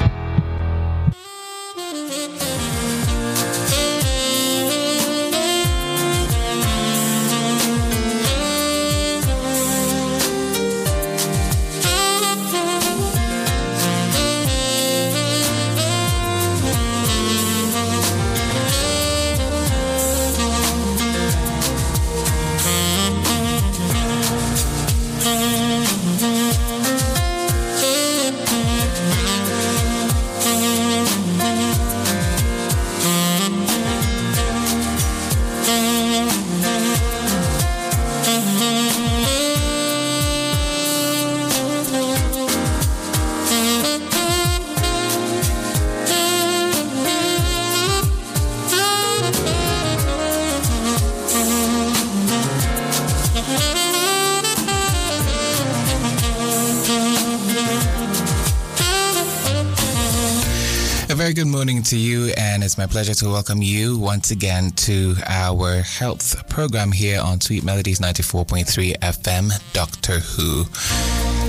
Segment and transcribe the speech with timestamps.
[62.54, 67.40] And it's my pleasure to welcome you once again to our health program here on
[67.40, 70.64] Sweet Melodies 94.3 FM, Doctor Who.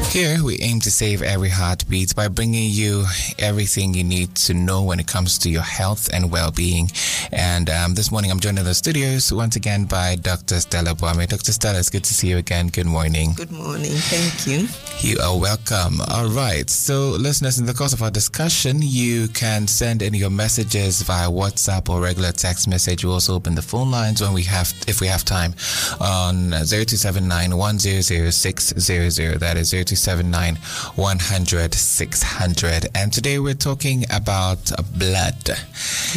[0.10, 3.06] Here, we aim to save every heartbeat by bringing you
[3.38, 6.90] everything you need to know when it comes to your health and well being.
[7.32, 10.60] And um, this morning, I'm joined in the studios once again by Dr.
[10.60, 11.28] Stella Boame.
[11.28, 11.52] Dr.
[11.52, 12.70] Stella, it's good to see you again.
[12.70, 13.34] Good morning.
[13.36, 13.92] Good morning.
[13.92, 14.68] Thank you.
[15.06, 16.02] You are welcome.
[16.10, 16.68] All right.
[16.68, 21.30] So, listeners, in the course of our discussion, you can send in your messages via
[21.30, 23.06] WhatsApp or regular text message.
[23.06, 25.54] We also open the phone lines when we have, if we have time,
[26.02, 29.40] on 0279 100 600.
[29.40, 32.88] That is 0279 100 600.
[32.96, 35.50] And today we're talking about blood.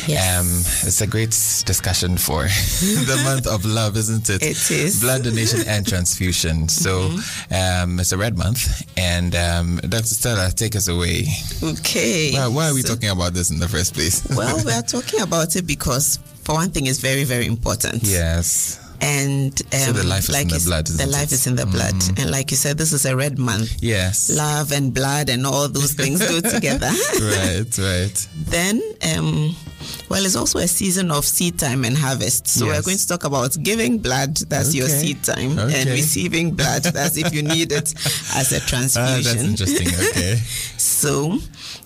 [0.06, 0.40] Yes.
[0.40, 1.30] Um, it's a great
[1.66, 4.42] discussion for the month of love, isn't it?
[4.42, 5.02] It is.
[5.02, 6.70] Blood donation and transfusion.
[6.70, 7.10] So
[7.50, 8.77] um, it's a red month.
[8.96, 10.04] And um, Dr.
[10.04, 11.26] Stella, take us away.
[11.62, 12.32] Okay.
[12.32, 14.22] Why, why are we So- talking about this in the first place?
[14.36, 18.02] well, we are talking about it because, for one thing, it's very, very important.
[18.02, 18.80] yes.
[19.00, 21.32] And um, So the life is like in the blood, The life it?
[21.32, 23.76] is in the blood, and like you said, this is a red month.
[23.80, 24.28] Yes.
[24.36, 26.90] Love and blood and all those things go together.
[27.20, 28.28] right, right.
[28.36, 28.82] then,
[29.14, 29.54] um,
[30.08, 32.48] well, it's also a season of seed time and harvest.
[32.48, 36.82] So we're going to talk about giving blood, that's your seed time, and receiving blood,
[36.82, 37.94] that's if you need it
[38.34, 39.22] as a Ah, transfusion.
[39.22, 39.88] that's interesting.
[40.10, 40.38] Okay.
[40.98, 41.38] So,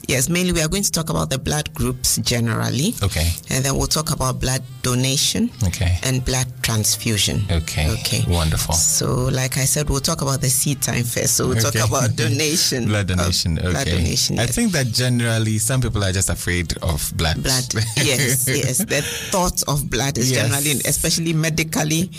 [0.09, 2.95] yes, mainly we are going to talk about the blood groups generally.
[3.03, 3.31] Okay.
[3.51, 5.99] And then we'll talk about blood donation Okay.
[6.03, 7.43] and blood transfusion.
[7.51, 7.89] Okay.
[7.91, 8.25] Okay.
[8.29, 8.75] Wonderful.
[8.75, 11.35] So, like I said, we'll talk about the seed time first.
[11.37, 11.79] So, we'll Okay.
[11.81, 12.87] talk about donation.
[12.87, 13.59] Blood donation.
[13.59, 13.71] Okay.
[13.71, 14.39] Blood donation.
[14.39, 17.43] I think that generally some people are just afraid of blood.
[17.43, 17.65] blood.
[17.97, 18.79] yes, yes.
[18.79, 20.43] The thought of blood is Yes.
[20.43, 22.11] generally, especially medically,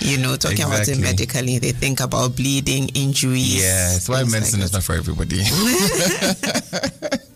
[0.00, 3.56] you know, talking about it medically, they think about bleeding, injuries.
[3.62, 4.08] Yes.
[4.08, 5.42] Why things like medicine is not for everybody.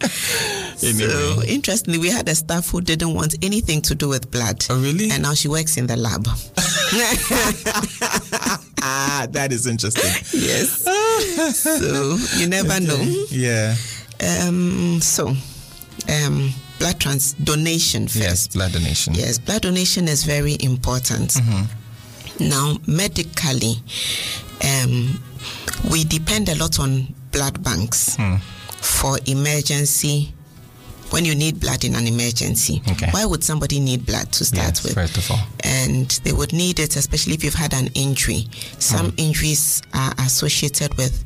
[0.77, 4.65] So interestingly, we had a staff who didn't want anything to do with blood.
[4.69, 5.11] Oh, really?
[5.11, 6.27] And now she works in the lab.
[8.83, 10.11] ah, that is interesting.
[10.33, 10.83] yes.
[11.57, 13.01] so you never know.
[13.31, 13.75] Yeah.
[14.21, 15.35] Um, so,
[16.09, 18.17] um, blood trans donation first.
[18.17, 19.15] Yes, blood donation.
[19.15, 21.31] Yes, blood donation is very important.
[21.35, 22.49] Mm-hmm.
[22.49, 23.75] Now, medically,
[24.65, 25.21] um,
[25.91, 28.37] we depend a lot on blood banks Hmm.
[28.83, 30.35] For emergency.
[31.11, 33.09] When you need blood in an emergency, Okay.
[33.11, 34.95] why would somebody need blood to start Yes, with?
[34.95, 35.41] first of all.
[35.63, 38.49] and they would need it, especially if you've had an injury.
[38.79, 39.15] Some Hmm.
[39.19, 41.23] injuries are associated with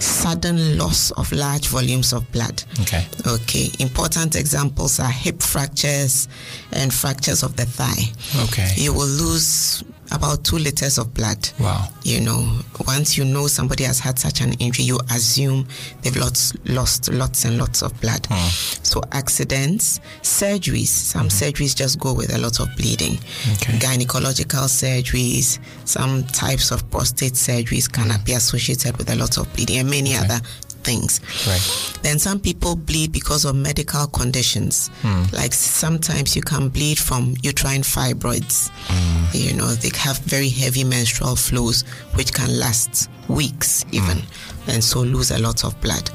[0.00, 2.64] sudden loss of large volumes of blood.
[2.80, 3.06] Okay.
[3.24, 6.26] Okay, important examples are hip fractures
[6.72, 8.10] and fractures of the thigh.
[8.46, 8.74] Okay.
[8.76, 11.48] You will lose about two liters of blood.
[11.58, 11.88] Wow.
[12.02, 15.66] You know, once you know somebody has had such an injury, you assume
[16.02, 18.26] they've lost, lost lots and lots of blood.
[18.30, 18.48] Hmm.
[18.82, 23.14] So, accidents, surgeries, some surgeries just go with a lot of bleeding.
[23.54, 23.78] Okay.
[23.78, 29.78] Gynecological surgeries, some types of prostate surgeries can be associated with a lot of bleeding,
[29.78, 30.40] and many other
[30.84, 31.20] things.
[31.46, 31.98] Right.
[32.02, 34.88] Then some people bleed because of medical conditions.
[35.02, 35.24] Hmm.
[35.32, 38.70] Like sometimes you can bleed from uterine fibroids.
[38.86, 39.36] Hmm.
[39.36, 41.82] You know, they have very heavy menstrual flows,
[42.14, 44.70] which can last weeks even, hmm.
[44.70, 46.10] and so lose a lot of blood,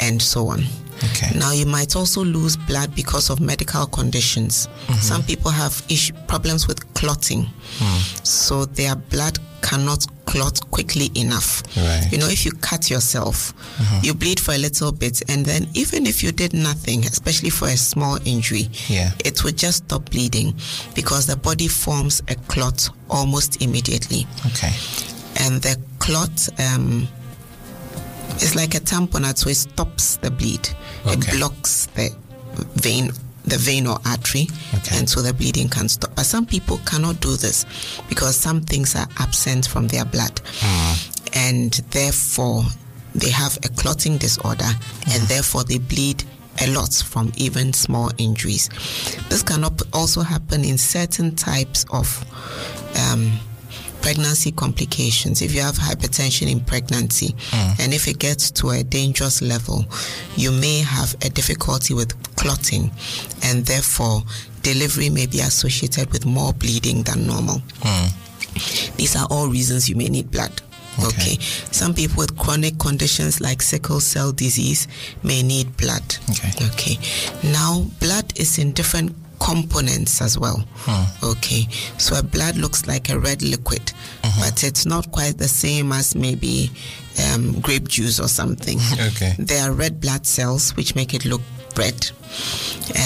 [0.00, 0.64] and so on.
[1.12, 1.38] Okay.
[1.38, 4.66] Now you might also lose blood because of medical conditions.
[4.66, 4.94] Mm-hmm.
[4.94, 7.46] Some people have issue, problems with clotting,
[8.22, 11.62] so their blood cannot clot quickly enough.
[11.76, 12.06] Right.
[12.12, 13.52] You know, if you cut yourself,
[14.02, 17.66] you bleed for a little bit, and then even if you did nothing, especially for
[17.68, 19.10] a small injury, Yeah.
[19.24, 20.54] it would just stop bleeding
[20.94, 24.72] because the body forms a clot almost immediately, Okay.
[25.36, 26.48] and the clot.
[26.58, 27.08] Um,
[28.40, 30.66] is like a tamponade, so it stops the bleed.
[31.04, 31.14] Okay.
[31.32, 32.10] It blocks the
[32.76, 33.10] vein,
[33.44, 34.98] the vein or artery, Okay.
[34.98, 36.14] and so the bleeding can stop.
[36.14, 37.64] But some people cannot do this
[38.08, 40.40] because some things are absent from their blood,
[41.32, 42.64] and therefore
[43.14, 44.68] they have a clotting disorder,
[45.10, 46.22] and therefore they bleed
[46.62, 48.68] a lot from even small injuries.
[49.28, 52.24] This can also happen in certain types of
[53.10, 53.32] um,
[54.02, 55.42] pregnancy complications.
[55.42, 57.80] If you have hypertension in pregnancy, mm.
[57.80, 59.84] and if it gets to a dangerous level,
[60.36, 62.90] you may have a difficulty with clotting,
[63.42, 64.22] and therefore
[64.62, 67.62] delivery may be associated with more bleeding than normal.
[67.80, 68.96] Mm.
[68.96, 70.62] These are all reasons you may need blood.
[70.98, 71.06] Okay.
[71.06, 71.36] Okay.
[71.70, 74.88] Some people with chronic conditions like sickle cell disease
[75.22, 76.02] may need blood.
[76.30, 76.66] Okay.
[76.66, 76.98] Okay.
[77.50, 80.62] Now, blood is in different components as well.
[81.24, 81.66] Okay.
[81.98, 83.92] So a blood looks like a red liquid,
[84.38, 86.70] but it's not quite the same as maybe
[87.32, 88.78] um, grape juice or something.
[89.10, 89.34] Okay.
[89.38, 91.40] There are red blood cells which make it look
[91.76, 92.10] red.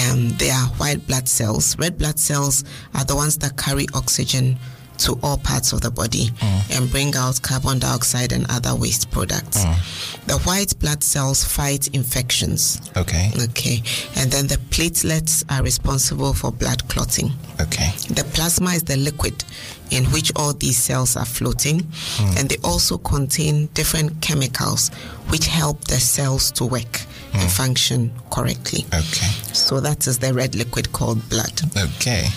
[0.09, 1.77] Um, there are white blood cells.
[1.79, 4.57] Red blood cells are the ones that carry oxygen
[4.99, 6.77] to all parts of the body mm.
[6.77, 9.63] and bring out carbon dioxide and other waste products.
[9.63, 10.25] Mm.
[10.25, 12.81] The white blood cells fight infections.
[12.97, 13.31] Okay.
[13.49, 13.81] Okay.
[14.15, 17.31] And then the platelets are responsible for blood clotting.
[17.61, 17.91] Okay.
[18.09, 19.43] The plasma is the liquid
[19.91, 22.39] in which all these cells are floating, mm.
[22.39, 24.89] and they also contain different chemicals
[25.29, 27.01] which help the cells to work
[27.33, 28.85] and function correctly.
[28.87, 29.27] Okay.
[29.53, 31.61] So that is the red liquid called blood.
[31.77, 32.27] Okay.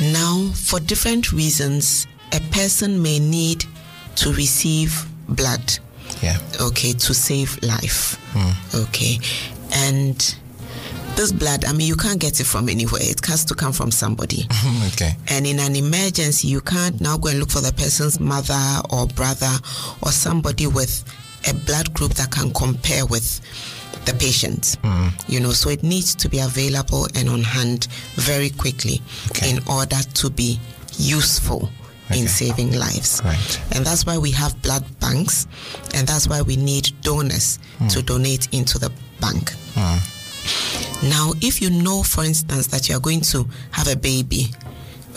[0.00, 3.64] Now, for different reasons, a person may need
[4.16, 5.78] to receive blood,
[6.22, 6.38] Yeah.
[6.60, 8.76] okay, to save life, hmm.
[8.80, 9.18] okay,
[9.72, 10.34] and
[11.16, 13.00] this blood, I mean, you can't get it from anywhere.
[13.02, 14.48] It has to come from somebody.
[14.88, 15.16] okay.
[15.28, 18.60] And in an emergency, you can't now go and look for the person's mother
[18.90, 19.52] or brother
[20.02, 21.04] or somebody with
[21.48, 23.40] a blood group that can compare with
[24.04, 24.76] the patient.
[24.82, 25.10] Mm.
[25.28, 29.50] You know, so it needs to be available and on hand very quickly Okay.
[29.50, 30.58] in order to be
[30.98, 31.70] useful
[32.10, 32.20] Okay.
[32.20, 33.22] in saving lives.
[33.24, 33.60] Right.
[33.72, 35.46] And that's why we have blood banks,
[35.94, 37.90] and that's why we need donors mm.
[37.92, 38.90] to donate into the
[39.20, 39.52] bank.
[39.74, 41.08] Mm.
[41.08, 44.48] Now, if you know, for instance, that you are going to have a baby,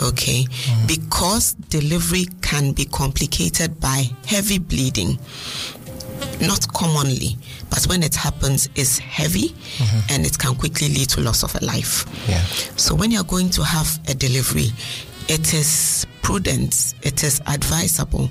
[0.02, 0.46] okay,
[0.86, 5.18] because delivery can be complicated by heavy bleeding,
[6.40, 7.36] not commonly,
[7.70, 10.00] but when it happens, it's heavy mm-hmm.
[10.10, 12.04] and it can quickly lead to loss of a life.
[12.28, 12.42] Yeah.
[12.76, 14.68] So when you're going to have a delivery,
[15.28, 18.30] it is prudent, it is advisable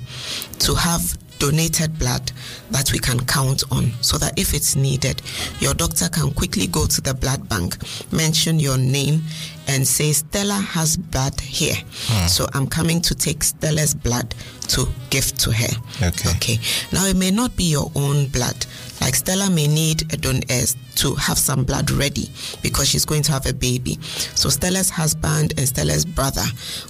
[0.60, 2.32] to have donated blood
[2.70, 5.22] that we can count on so that if it's needed,
[5.60, 7.76] your doctor can quickly go to the blood bank,
[8.12, 9.22] mention your name,
[9.68, 11.76] and say, Stella has blood here.
[12.06, 12.26] Hmm.
[12.26, 14.34] So I'm coming to take Stella's blood
[14.68, 15.76] to give to her.
[16.02, 16.30] Okay.
[16.30, 16.58] Okay.
[16.92, 18.66] Now, it may not be your own blood.
[19.00, 22.28] Like Stella may need a don- uh, to have some blood ready
[22.62, 23.98] because she's going to have a baby.
[24.34, 26.44] So Stella's husband and Stella's brother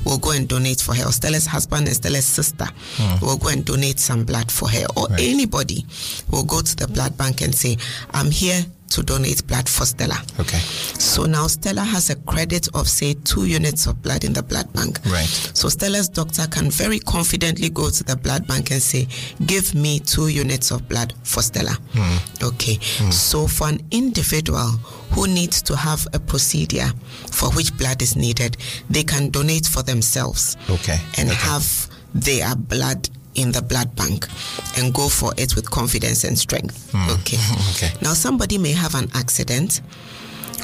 [0.04, 1.04] will go and donate for her.
[1.06, 2.66] Or Stella's husband and Stella's sister
[3.20, 4.86] will go and donate some blood for her.
[4.96, 5.20] Or Right.
[5.20, 5.84] anybody
[6.30, 7.76] will go to the blood bank and say,
[8.12, 10.16] I'm here to donate blood for Stella.
[10.40, 10.58] Okay.
[10.58, 14.72] So now Stella has a credit of, say, two units of blood in the blood
[14.72, 14.98] bank.
[15.06, 15.26] Right.
[15.54, 19.06] So Stella's doctor can very confidently go to the blood bank and say,
[19.46, 21.72] Give me two units of blood for Stella.
[21.92, 22.44] Hmm.
[22.44, 22.78] Okay.
[22.98, 23.10] Hmm.
[23.10, 24.68] So for an individual
[25.12, 26.90] who needs to have a procedure
[27.30, 28.56] for which blood is needed,
[28.90, 30.98] they can donate for themselves Okay.
[31.18, 31.38] and Okay.
[31.38, 34.26] have their blood in the blood bank
[34.76, 36.90] and go for it with confidence and strength.
[36.92, 37.10] Hmm.
[37.20, 37.38] Okay.
[37.78, 37.92] Okay.
[38.02, 39.82] Now, somebody may have an accident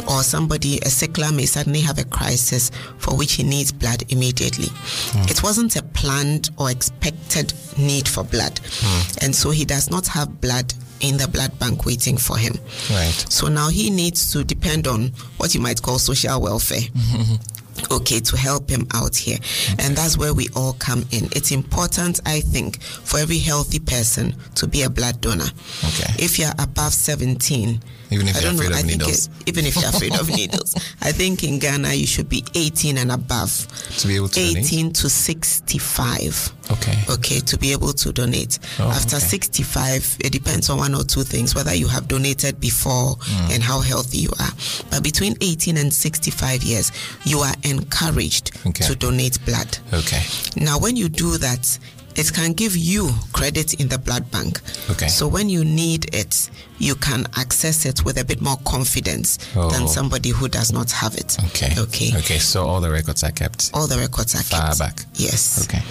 [0.09, 4.69] or somebody, a sickler, may suddenly have a crisis for which he needs blood immediately.
[4.69, 5.29] Hmm.
[5.29, 9.25] It wasn't a planned or expected need for blood, hmm.
[9.25, 12.55] and so he does not have blood in the blood bank waiting for him.
[12.91, 13.27] Right.
[13.29, 16.81] So now he needs to depend on what you might call social welfare.
[17.91, 19.39] Okay, to help him out here.
[19.79, 21.27] And that's where we all come in.
[21.33, 25.51] It's important, I think, for every healthy person to be a blood donor.
[25.85, 26.13] Okay.
[26.19, 27.81] If you're above 17,
[28.15, 29.27] Even if I you're know, afraid I of think needles.
[29.27, 32.97] it- even if you're afraid of needles, I think in Ghana you should be 18
[32.99, 33.67] and above.
[33.99, 34.65] To be able to donate?
[34.65, 36.99] 18 to 65 Okay.
[37.11, 39.27] okay to be able to donate Oh, after okay.
[39.27, 43.51] 65 it depends on one or two things whether you have donated before Hmm.
[43.53, 44.53] and how healthy you are
[44.91, 46.91] but between 18 and 65 years
[47.25, 48.87] you are encouraged Okay.
[48.87, 50.23] to donate blood Okay.
[50.57, 51.79] now when you do that
[52.17, 54.61] it can give you credit in the blood bank.
[54.91, 55.09] Okay.
[55.09, 59.71] So when you need it, you can access it with a bit more confidence Oh.
[59.71, 61.37] than somebody who does not have it.
[61.47, 61.73] Okay.
[61.79, 62.11] Okay.
[62.19, 62.39] Okay.
[62.39, 63.71] So all the records are kept.
[63.75, 64.79] All the records are Far kept.
[64.79, 65.05] back.
[65.15, 65.65] Yes.
[65.65, 65.83] Okay.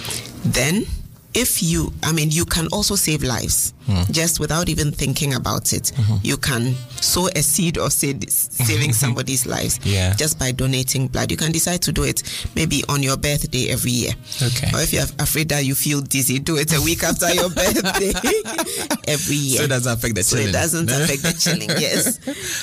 [0.45, 0.85] Then,
[1.33, 4.03] if you, I mean, you can also save lives Hmm.
[4.13, 5.91] just without even thinking about it.
[5.95, 6.15] Mm-hmm.
[6.23, 10.13] You can sow a seed of sa- saving somebody's lives Yeah.
[10.13, 11.31] just by donating blood.
[11.31, 12.23] You can decide to do it
[12.55, 14.13] maybe on your birthday every year.
[14.41, 14.69] Okay.
[14.73, 18.13] Or if you're afraid that you feel dizzy, do it a week after your birthday
[19.07, 19.57] every year.
[19.59, 20.49] So it doesn't affect the So chilling.
[20.49, 22.19] it doesn't affect the chilling, yes.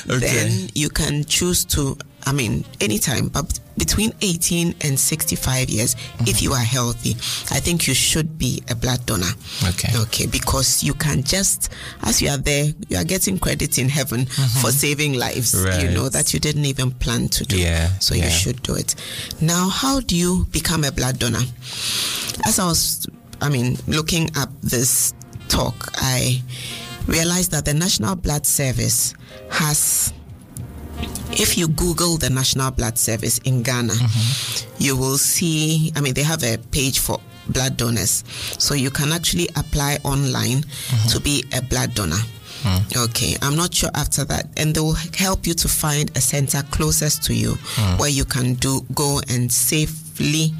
[0.09, 0.19] Okay.
[0.27, 6.29] Then you can choose to, I mean, anytime, but between 18 and 65 years, Mm-hmm.
[6.29, 7.13] if you are healthy,
[7.55, 9.31] I think you should be a blood donor.
[9.71, 9.89] Okay.
[10.03, 11.71] Okay, because you can just,
[12.03, 14.27] as you are there, you are getting credit in heaven
[14.61, 15.81] for saving lives, right.
[15.83, 15.95] you Mm-hmm.
[15.95, 17.59] Know, that you didn't even plan to do.
[17.59, 18.25] Yeah, So yeah.
[18.25, 18.95] you should do it.
[19.41, 21.43] Now, how do you become a blood donor?
[22.45, 23.07] As I was,
[23.41, 25.15] I mean, looking up this
[25.49, 26.43] talk, I
[27.07, 29.15] realized that the National Blood Service
[29.51, 30.13] has
[31.33, 34.83] if you Google the National Blood Service in Ghana, mm-hmm.
[34.83, 38.25] you will see, I mean, they have a page for blood donors.
[38.59, 41.09] So you can actually apply online mm-hmm.
[41.09, 42.21] to be a blood donor.
[42.63, 43.05] Mm.
[43.09, 46.63] Okay, I'm not sure after that, and they will help you to find a center
[46.71, 47.99] closest to you mm.
[47.99, 50.53] where you can do go and safely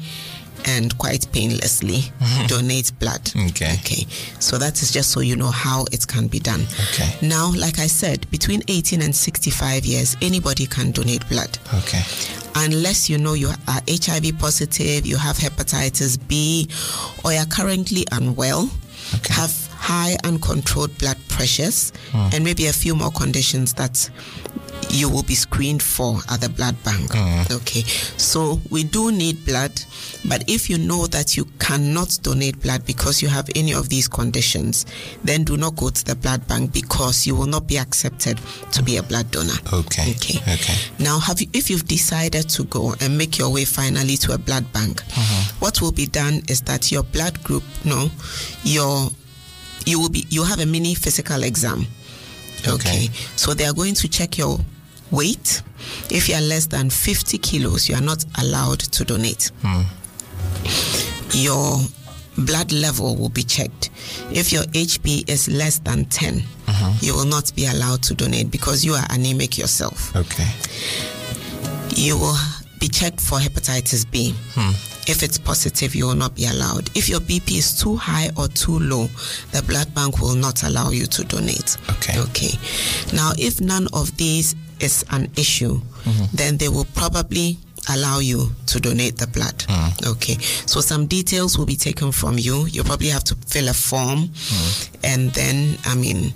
[0.65, 2.47] and quite painlessly mm-hmm.
[2.47, 3.31] donate blood.
[3.49, 3.73] Okay.
[3.79, 4.05] Okay.
[4.39, 6.61] So that is just so you know how it can be done.
[6.91, 7.15] Okay.
[7.27, 11.57] Now, like I said, between 18 and 65 years, anybody can donate blood.
[11.73, 12.01] Okay.
[12.55, 16.67] Unless you know you are HIV positive, you have hepatitis B,
[17.23, 18.69] or you're currently unwell,
[19.15, 19.33] Okay.
[19.33, 19.51] have
[19.81, 22.29] high uncontrolled blood pressures, hmm.
[22.33, 24.09] and maybe a few more conditions that
[24.91, 27.11] you will be screened for at the blood bank.
[27.11, 27.51] Mm.
[27.61, 27.81] Okay,
[28.17, 29.71] so we do need blood,
[30.27, 34.07] but if you know that you cannot donate blood because you have any of these
[34.07, 34.85] conditions,
[35.23, 38.39] then do not go to the blood bank because you will not be accepted
[38.71, 39.53] to be a blood donor.
[39.73, 40.11] Okay.
[40.11, 40.39] Okay.
[40.53, 40.75] Okay.
[40.99, 44.37] Now, have you, if you've decided to go and make your way finally to a
[44.37, 45.59] blood bank, mm-hmm.
[45.59, 48.09] what will be done is that your blood group, no,
[48.63, 49.09] your
[49.85, 51.87] you will be you have a mini physical exam.
[52.67, 53.07] Okay.
[53.35, 54.59] So they are going to check your
[55.11, 55.61] weight.
[56.09, 59.51] If you are less than 50 kilos, you are not allowed to donate.
[59.61, 59.81] Hmm.
[61.33, 61.79] Your
[62.37, 63.89] blood level will be checked.
[64.31, 66.37] If your HB is less than 10,
[66.67, 66.93] uh-huh.
[67.01, 70.47] you will not be allowed to donate because you are anemic yourself Okay.
[71.95, 72.37] you will
[72.79, 74.33] be checked for hepatitis B.
[74.55, 74.71] Hmm.
[75.09, 76.89] If it's positive, you will not be allowed.
[76.95, 79.07] If your BP is too high or too low,
[79.51, 81.77] the blood bank will not allow you to donate.
[81.89, 82.19] Okay.
[82.19, 82.51] Okay.
[83.15, 86.25] Now, if none of these is an issue, mm-hmm.
[86.35, 87.57] then they will probably
[87.89, 89.57] allow you to donate the blood.
[89.67, 90.07] Mm.
[90.13, 90.37] Okay.
[90.67, 92.65] So some details will be taken from you.
[92.67, 94.89] You probably have to fill a form mm.
[95.03, 96.33] and then I mean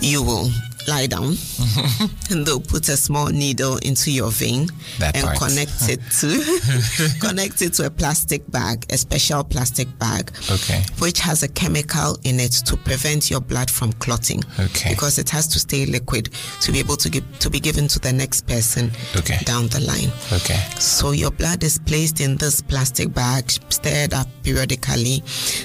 [0.00, 0.50] you will
[0.88, 1.36] lie down
[2.30, 5.38] and they'll put a small needle into your vein That and part.
[5.38, 10.82] connect it to connect it to a plastic bag, a special plastic bag, Okay.
[10.98, 14.42] which has a chemical in it to prevent your blood from clotting.
[14.58, 14.90] Okay.
[14.90, 17.98] Because it has to stay liquid to be able to give to be given to
[17.98, 19.38] the next person Okay.
[19.44, 20.10] down the line.
[20.32, 20.60] Okay.
[20.78, 25.22] So your blood is placed in this plastic bag, stirred up periodically.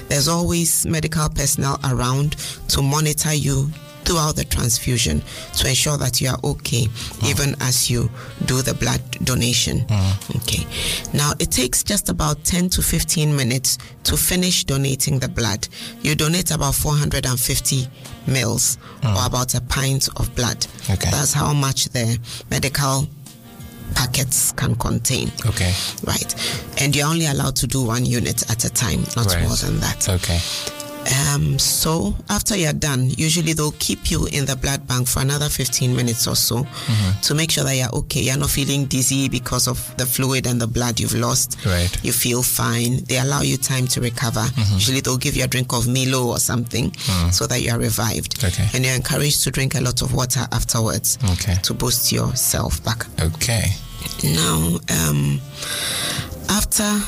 [0.08, 2.36] There's always medical personnel around
[2.68, 3.70] to monitor you
[4.08, 5.20] throughout the transfusion
[5.52, 7.28] to ensure that you are okay mm.
[7.28, 8.08] even as you
[8.46, 9.80] do the blood donation.
[9.80, 10.36] Mm.
[10.36, 10.64] Okay.
[11.12, 15.68] Now it takes just about 10 to 15 minutes to finish donating the blood.
[16.00, 17.86] You donate about 450
[18.26, 19.14] mils mm.
[19.14, 20.66] or about a pint of blood.
[20.88, 21.10] Okay.
[21.10, 22.18] That's how much the
[22.50, 23.06] medical
[23.94, 25.30] packets can contain.
[25.46, 25.74] Okay.
[26.04, 26.34] Right.
[26.80, 29.42] And you're only allowed to do one unit at a time, not Right.
[29.42, 30.08] more than that.
[30.08, 30.40] Okay.
[31.34, 35.48] Um, so after you're done, usually they'll keep you in the blood bank for another
[35.48, 37.20] 15 minutes or so Mm-hmm.
[37.22, 38.20] to make sure that you're okay.
[38.20, 41.58] You're not feeling dizzy because of the fluid and the blood you've lost.
[41.64, 41.88] Right.
[42.04, 43.04] You feel fine.
[43.04, 44.40] They allow you time to recover.
[44.40, 44.74] Mm-hmm.
[44.74, 46.92] Usually they'll give you a drink of Milo or something
[47.30, 48.40] so that you are revived.
[48.40, 48.48] Mm.
[48.48, 48.68] Okay.
[48.74, 51.54] And you're encouraged to drink a lot of water afterwards Okay.
[51.62, 53.06] to boost yourself back.
[53.20, 53.70] Okay.
[54.24, 54.78] Now,
[55.08, 55.40] um,
[56.48, 57.00] after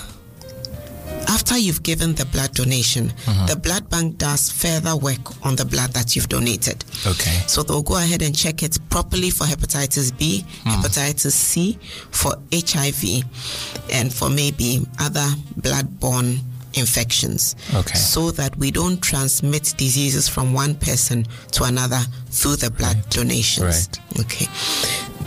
[1.29, 3.47] after you've given the blood donation, uh-huh.
[3.47, 6.85] the blood bank does further work on the blood that you've donated.
[7.07, 7.39] Okay.
[7.47, 10.69] So they'll go ahead and check it properly for hepatitis B, hmm.
[10.71, 11.79] hepatitis C,
[12.11, 13.25] for HIV,
[13.93, 16.39] and for maybe other blood-borne
[16.75, 17.57] infections.
[17.75, 17.99] Okay.
[17.99, 23.89] So that we don't transmit diseases from one person to another through the blood donations.
[23.89, 24.21] Right.
[24.21, 24.47] Okay.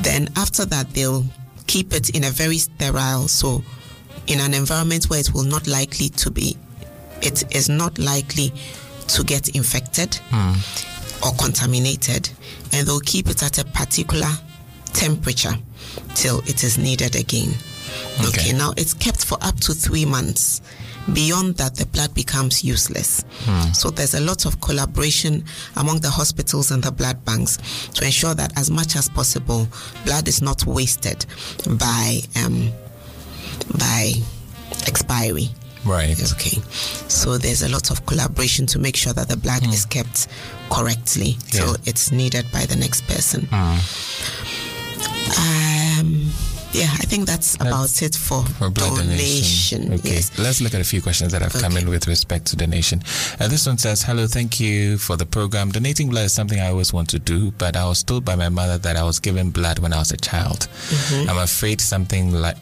[0.02, 1.26] Then after that, they'll
[1.68, 3.64] keep it in a very sterile, so
[4.28, 6.58] in an environment where it will not likely to be,
[7.22, 8.54] it is not likely
[9.08, 10.20] to get infected
[11.26, 12.30] or contaminated,
[12.72, 14.30] and they'll keep it at a particular
[14.94, 15.56] temperature
[16.16, 17.50] till it is needed again.
[18.20, 18.28] Okay.
[18.28, 20.62] Okay, now it's kept for up to three months.
[21.14, 23.26] Beyond that, the blood becomes useless.
[23.74, 25.44] So there's a lot of collaboration
[25.76, 27.58] among the hospitals and the blood banks
[27.96, 29.68] to ensure that as much as possible,
[30.06, 31.26] blood is not wasted
[31.78, 32.72] by um,
[33.78, 34.12] by
[34.88, 35.50] expiry.
[35.86, 36.16] Right.
[36.34, 36.62] Okay.
[37.10, 40.28] So there's a lot of collaboration to make sure that the blood is kept
[40.72, 41.74] correctly Yeah.
[41.86, 43.48] it's needed by the next person.
[45.38, 46.32] Um,
[46.72, 49.82] yeah, I think that's, about it for, For blood donation.
[49.82, 49.94] donation.
[50.00, 50.16] Okay.
[50.16, 50.38] Yes.
[50.40, 53.04] Let's look at a few questions that have come in with respect to donation.
[53.40, 55.70] Uh, this one says, Hello, thank you for the program.
[55.72, 58.50] Donating blood is something I always want to do, but I was told by my
[58.50, 60.68] mother that I was given blood when I was a child.
[60.90, 61.30] Mm-hmm.
[61.30, 62.58] I'm afraid something like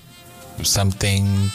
[0.64, 1.50] something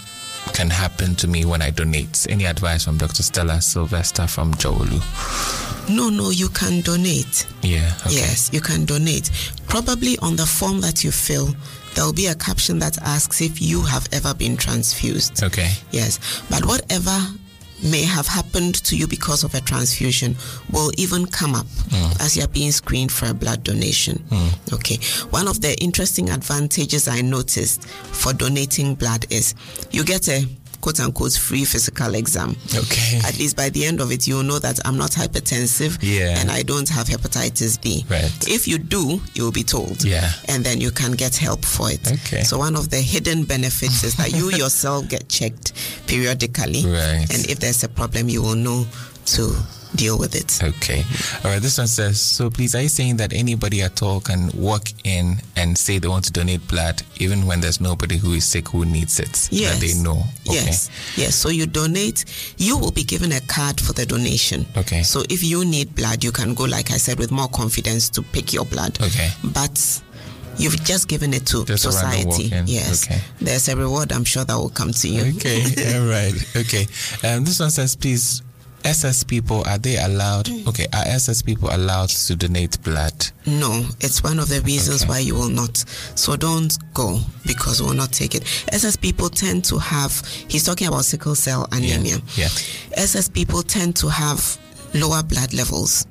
[0.53, 2.26] can happen to me when I donate.
[2.29, 3.23] Any advice from Dr.
[3.23, 5.88] Stella Sylvester from Dzorwulu?
[5.88, 7.47] No, no, you can donate.
[7.62, 7.93] Yeah.
[8.07, 8.17] Okay.
[8.17, 9.31] Yes, you can donate.
[9.69, 11.55] Probably on the form that you fill,
[11.95, 15.43] there will be a caption that asks if you have ever been transfused.
[15.43, 15.71] Okay.
[15.91, 16.19] Yes,
[16.50, 17.17] but whatever
[17.83, 20.37] may have happened to you because of a transfusion
[20.73, 22.21] will even come up mm.
[22.21, 24.18] as you're being screened for a blood donation.
[24.31, 24.74] Mm.
[24.74, 24.98] Okay.
[25.31, 29.55] One of the interesting advantages I noticed for donating blood is
[29.90, 30.46] you get a
[30.87, 32.55] quote unquote free physical exam.
[32.72, 33.18] Okay.
[33.25, 36.38] At least by the end of it, you'll know that I'm not hypertensive Yeah.
[36.38, 38.05] and I don't have hepatitis B.
[38.09, 38.31] Right.
[38.46, 40.05] If you do, you'll be told.
[40.05, 40.31] Yeah.
[40.46, 42.07] And then you can get help for it.
[42.07, 42.44] Okay.
[42.44, 45.72] So one of the hidden benefits is that you yourself get checked
[46.07, 46.85] periodically.
[46.87, 47.27] Right.
[47.35, 48.87] And if there's a problem, you will know
[49.35, 49.57] to
[49.96, 50.62] deal with it.
[50.62, 51.02] Okay.
[51.44, 51.62] All right.
[51.62, 55.37] This one says, so please, are you saying that anybody at all can walk in
[55.56, 58.85] and say they want to donate blood even when there's nobody who is sick who
[58.85, 59.48] needs it?
[59.50, 59.74] Yes.
[59.74, 60.22] That they know.
[60.48, 60.54] Okay.
[60.66, 60.90] Yes.
[61.16, 61.35] Yes.
[61.35, 62.24] So you donate,
[62.59, 64.66] you will be given a card for the donation.
[64.76, 65.02] Okay.
[65.02, 68.22] So if you need blood, you can go, like I said, with more confidence to
[68.22, 69.00] pick your blood.
[69.00, 69.30] Okay.
[69.44, 70.02] But
[70.59, 72.50] you've just given it to Just society.
[72.66, 73.06] Yes.
[73.06, 73.20] Okay.
[73.40, 75.37] There's a reward I'm sure that will come to you.
[75.37, 75.62] Okay.
[75.98, 76.35] All right.
[76.56, 76.87] Okay.
[77.24, 78.42] Um, this one says, please,
[78.87, 80.46] SS people, are they allowed?
[80.46, 80.66] Mm.
[80.68, 80.87] Okay.
[80.92, 83.27] Are SS people allowed to donate blood?
[83.46, 85.09] No, it's one of the reasons Okay.
[85.11, 85.77] why you will not.
[86.14, 88.44] So don't go because we will not take it.
[88.72, 90.12] SS people tend to have,
[90.49, 92.18] he's talking about sickle cell anemia.
[92.37, 92.49] Yeah.
[92.92, 94.57] SS people tend to have
[94.94, 96.07] lower blood levels.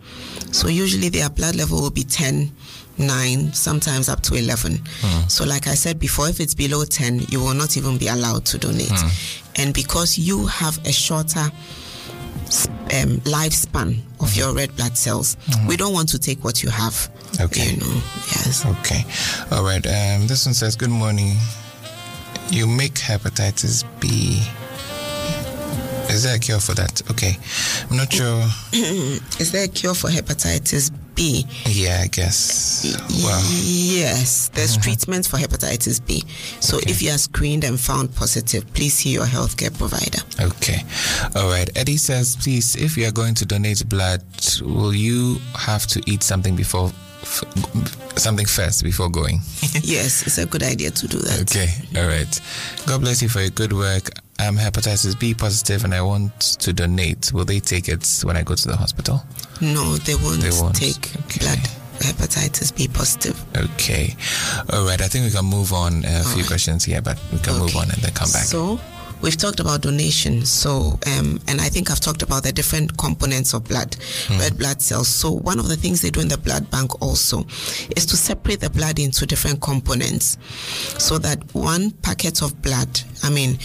[0.51, 2.51] So usually their blood level will be 10,
[2.97, 4.77] 9, sometimes up to 11.
[5.01, 5.27] Hmm.
[5.27, 8.45] So, like I said before, if it's below 10, you will not even be allowed
[8.47, 8.89] to donate.
[8.91, 9.09] Hmm.
[9.61, 11.51] And because you have a shorter
[12.93, 17.09] um, lifespan of your red blood cells, we don't want to take what you have.
[17.41, 17.71] Okay.
[17.71, 17.93] You know,
[18.31, 18.65] yes.
[18.79, 19.03] Okay.
[19.55, 19.85] All right.
[19.85, 21.35] Um, this one says, Good morning.
[22.49, 24.41] You make hepatitis B.
[26.13, 27.01] Is there a cure for that?
[27.11, 27.37] Okay.
[27.89, 28.43] I'm not sure.
[29.39, 31.45] Is there a cure for hepatitis B?
[31.65, 32.83] Yeah, I guess.
[33.23, 34.83] Well, Yes, there's uh-huh.
[34.83, 36.23] treatment for hepatitis B.
[36.59, 36.91] So Okay.
[36.91, 40.19] if you are screened and found positive, please see your healthcare provider.
[40.39, 40.83] okay.
[41.35, 41.69] All right.
[41.75, 44.21] Eddie says, please, if you are going to donate blood,
[44.61, 47.43] will you have to eat something before, f-
[48.17, 49.39] something first before going?
[49.81, 51.41] yes, it's a good idea to do that.
[51.41, 51.69] Okay.
[51.99, 52.41] All right.
[52.85, 54.09] God bless you for your good work.
[54.37, 57.31] I'm hepatitis B positive and I want to donate.
[57.33, 59.23] Will they take it when I go to the hospital?
[59.61, 60.75] No, they won't, They won't.
[60.75, 61.39] take Okay.
[61.39, 61.59] blood
[61.99, 63.41] hepatitis B positive.
[63.55, 64.13] Okay.
[64.73, 65.01] All right.
[65.01, 66.03] I think we can move on.
[66.03, 66.47] A few right.
[66.47, 68.43] questions here, but we can move on and then come back.
[68.43, 68.77] So
[69.21, 70.45] we've talked about donation.
[70.45, 73.95] So um, and I think I've talked about the different components of blood,
[74.27, 74.39] Hmm.
[74.39, 75.07] red blood cells.
[75.07, 77.45] So one of the things they do in the blood bank also
[77.95, 80.37] is to separate the blood into different components,
[80.99, 82.99] so that one packet of blood.
[83.23, 83.57] I mean,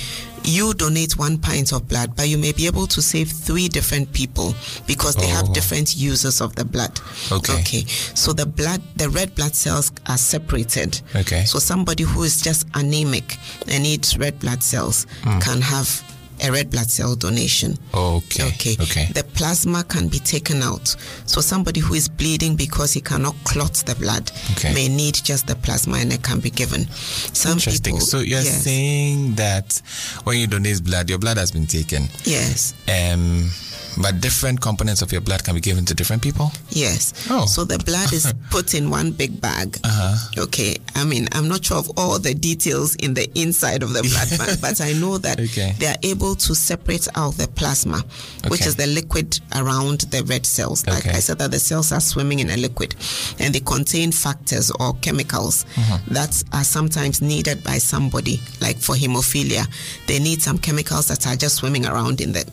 [0.44, 4.12] you donate one pint of blood, but you may be able to save three different
[4.12, 4.54] people
[4.86, 5.52] because they have Oh.
[5.52, 6.98] different uses of the blood.
[7.30, 7.60] Okay.
[7.60, 7.84] Okay.
[8.14, 11.00] So the blood, the red blood cells are separated.
[11.14, 11.44] Okay.
[11.44, 15.38] So somebody who is just anemic and needs red blood cells Hmm.
[15.40, 16.02] can have
[16.42, 17.76] a red blood cell donation.
[17.94, 18.44] Okay.
[18.48, 18.76] Okay.
[18.80, 19.06] Okay.
[19.12, 20.88] The plasma can be taken out.
[21.26, 24.72] So somebody who is bleeding because he cannot clot the blood Okay.
[24.74, 26.88] may need just the plasma and it can be given.
[26.90, 27.94] Some Interesting.
[27.96, 29.80] people- so you're yes, saying that
[30.24, 32.74] when you donate blood, your blood has been taken, yes.
[32.88, 33.50] um,
[33.98, 36.50] but different components of your blood can be given to different people.
[36.70, 37.26] Yes.
[37.30, 37.46] Oh.
[37.46, 39.78] So the blood is put in one big bag.
[39.84, 40.42] Uh-huh.
[40.44, 40.76] Okay.
[40.94, 44.38] I mean, I'm not sure of all the details in the inside of the blood
[44.38, 45.74] bank, but I know that Okay.
[45.78, 48.04] they are able to separate out the plasma,
[48.48, 48.68] which Okay.
[48.68, 50.86] is the liquid around the red cells.
[50.86, 51.16] Like Okay.
[51.16, 52.94] I said, that the cells are swimming in a liquid
[53.38, 56.14] and they contain factors or chemicals Mm-hmm.
[56.14, 58.40] that are sometimes needed by somebody.
[58.60, 59.66] Like for hemophilia,
[60.06, 62.44] they need some chemicals that are just swimming around in the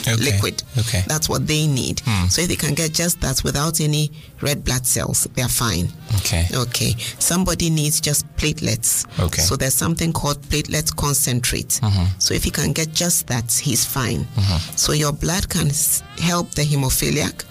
[0.00, 0.16] Okay.
[0.16, 0.62] liquid.
[0.78, 1.02] Okay.
[1.06, 2.00] That's what they need.
[2.04, 2.28] Hmm.
[2.28, 4.10] So if they can get just that without any
[4.44, 5.88] red blood cells, they're fine.
[6.16, 6.46] Okay.
[6.54, 6.94] Okay.
[7.18, 9.06] Somebody needs just platelets.
[9.18, 9.40] Okay.
[9.42, 11.80] So there's something called platelet concentrate.
[11.82, 12.18] Mm-hmm.
[12.18, 14.20] So if he can get just that, he's fine.
[14.36, 14.76] Mm-hmm.
[14.76, 15.70] So your blood can
[16.20, 17.44] help the hemophiliac.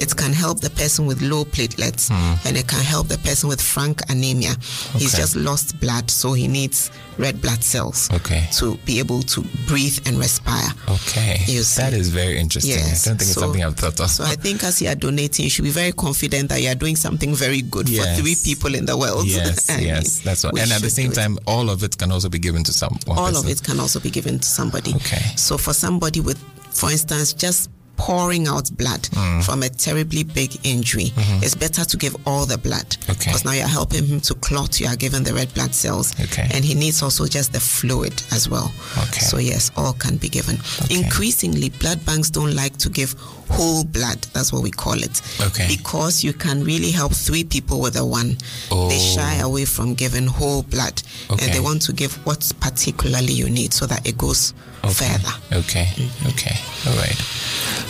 [0.00, 2.46] It can help the person with low platelets, mm.
[2.46, 4.54] and it can help the person with frank anemia.
[4.94, 8.46] He's just lost blood, so he needs red blood cells Okay.
[8.58, 10.70] to be able to breathe and respire.
[10.88, 11.38] Okay.
[11.46, 11.82] You see.
[11.82, 12.72] That is very interesting.
[12.76, 13.06] Yes.
[13.06, 14.10] I don't think it's So- something I've thought of.
[14.10, 16.74] So I think as you are donating, you should be very confident that you are
[16.74, 18.16] doing something very good Yes.
[18.16, 19.26] for three people in the world.
[19.26, 20.58] yes, I yes, mean, that's what.
[20.58, 23.18] And at the same time, all of it can also be given to some one
[23.18, 24.94] all of it can also be given to somebody.
[24.94, 25.22] Okay.
[25.36, 26.38] So for somebody with,
[26.70, 29.42] for instance, just pouring out blood Mm.
[29.42, 32.84] from a terribly big injury, it's better to give all the blood.
[32.90, 33.12] Mm-hmm.
[33.12, 33.30] Okay.
[33.30, 36.12] Because now you're helping him to clot, you are giving the red blood cells.
[36.20, 36.46] Okay.
[36.52, 38.70] And he needs also just the fluid as well.
[38.98, 39.20] Okay.
[39.20, 40.58] So yes, all can be given.
[40.90, 43.14] Increasingly, blood banks don't like to give
[43.50, 44.20] whole blood.
[44.32, 45.20] That's what we call it.
[45.40, 45.66] Okay.
[45.68, 48.36] Because you can really help three people with a one.
[48.70, 49.14] They Oh.
[49.14, 51.02] shy away from giving whole blood.
[51.30, 51.44] Okay.
[51.46, 54.52] And they want to give what particularly you need so that it goes
[54.84, 54.92] Okay.
[55.08, 55.34] further.
[55.60, 55.84] Okay.
[55.96, 56.28] Mm-hmm.
[56.28, 56.56] Okay.
[56.90, 57.16] All right.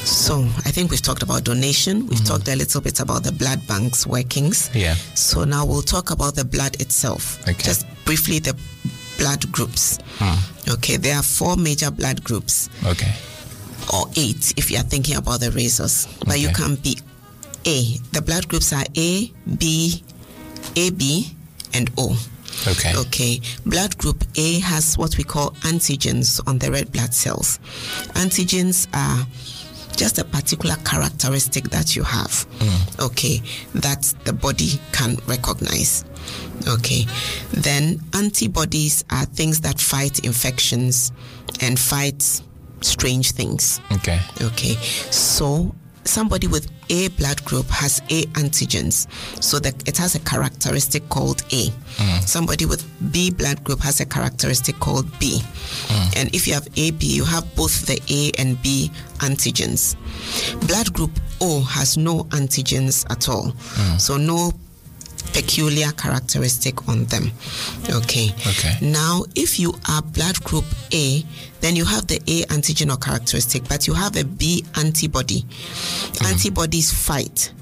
[0.07, 2.07] So I think we've talked about donation.
[2.07, 4.69] We've talked a little bit about the blood bank's workings.
[4.69, 4.79] Mm-hmm.
[4.79, 4.95] Yeah.
[5.15, 7.41] So now we'll talk about the blood itself.
[7.43, 7.63] Okay.
[7.63, 8.55] Just briefly, the
[9.19, 9.99] blood groups.
[10.19, 10.71] Hmm.
[10.73, 13.13] Okay, there are four major blood groups, Okay.
[13.93, 16.07] Or eight if you are thinking about the rhesus.
[16.27, 16.63] But you Okay.
[16.63, 16.99] can be
[17.67, 17.99] A.
[18.13, 20.03] The blood groups are A, B,
[20.77, 21.35] AB,
[21.75, 22.17] and O.
[22.67, 22.95] Okay.
[22.97, 23.41] Okay.
[23.67, 27.59] Blood group A has what we call antigens on the red blood cells.
[28.15, 29.27] Antigens are
[29.97, 32.47] just a particular characteristic that you have.
[32.59, 33.05] Mm.
[33.07, 33.43] Okay.
[33.75, 36.05] That the body can recognize.
[36.67, 37.07] Okay.
[37.53, 41.13] Then antibodies are things that fight infections
[41.61, 42.41] and fight
[42.81, 43.81] strange things.
[43.93, 44.21] Okay.
[44.43, 44.75] Okay,
[45.11, 49.07] so somebody with A blood group has A antigens,
[49.43, 51.69] so that it has a characteristic called A.
[51.69, 52.23] Mm.
[52.23, 55.41] Somebody with B blood group has a characteristic called B.
[55.41, 56.17] Mm.
[56.17, 59.97] And if you have AB, you have both the A and B antigens.
[60.67, 61.11] Blood group
[61.41, 64.01] O has no antigens at all, mm.
[64.01, 64.53] so no
[65.33, 67.31] peculiar characteristic on them.
[67.89, 68.31] Okay.
[68.47, 68.75] Okay.
[68.83, 71.25] Now, if you are blood group A,
[71.61, 75.43] then you have the A antigen or characteristic, but you have a B antibody.
[75.43, 76.27] Mm-hmm.
[76.27, 77.53] Antibodies fight.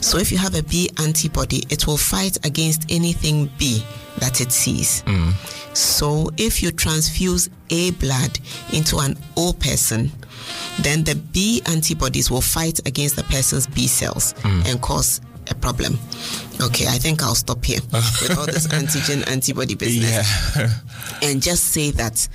[0.00, 3.82] So if you have a B antibody, it will fight against anything B
[4.18, 5.02] that it sees.
[5.02, 5.32] Mm.
[5.76, 8.38] So if you transfuse A blood
[8.72, 10.10] into an O person,
[10.80, 14.70] then the B antibodies will fight against the person's B cells mm.
[14.70, 15.98] and cause a problem.
[16.60, 20.70] Okay, I think I'll stop here with all this antigen antibody business Yeah.
[21.22, 22.28] and just say that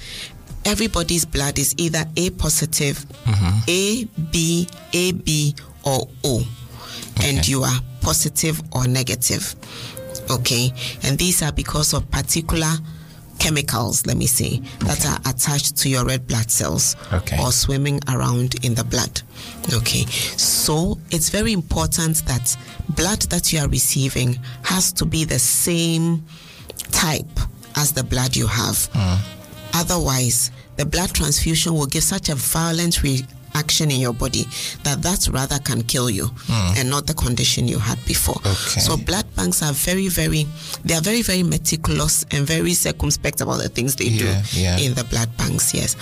[0.66, 3.60] everybody's blood is either A positive, mm-hmm.
[3.68, 6.44] A, B, AB, or O.
[7.24, 9.56] And you are positive or negative.
[10.30, 10.72] Okay.
[11.04, 12.72] And these are because of particular
[13.42, 17.38] chemicals, let me say, that are attached to your red blood cells Okay.
[17.42, 19.22] or swimming around in the blood.
[19.74, 20.06] Okay.
[20.38, 22.56] So it's very important that
[22.90, 26.24] blood that you are receiving has to be the same
[26.92, 27.40] type
[27.76, 28.76] as the blood you have.
[28.94, 29.18] Mm.
[29.74, 33.02] Otherwise, the blood transfusion will give such a violent
[33.54, 34.46] reaction in your body
[34.84, 36.30] that that rather can kill you
[36.78, 38.36] and not the condition you had before.
[38.40, 38.80] Okay.
[38.82, 40.46] So blood banks are very, very,
[40.84, 44.78] they are very, very meticulous and very circumspect about the things they Yeah, do yeah.
[44.80, 45.74] in the blood banks.
[45.74, 45.96] Yes.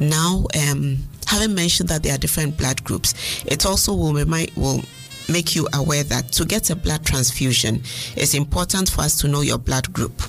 [0.00, 3.14] Now, um, having mentioned that there are different blood groups,
[3.46, 4.82] it also will remind will
[5.28, 7.82] make you aware that to get a blood transfusion,
[8.16, 10.22] it's important for us to know your blood group.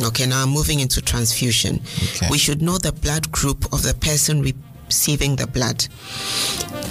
[0.00, 1.80] Okay, now I'm moving into transfusion.
[2.14, 2.28] Okay.
[2.30, 4.40] We should know the blood group of the person
[4.86, 5.86] receiving the blood.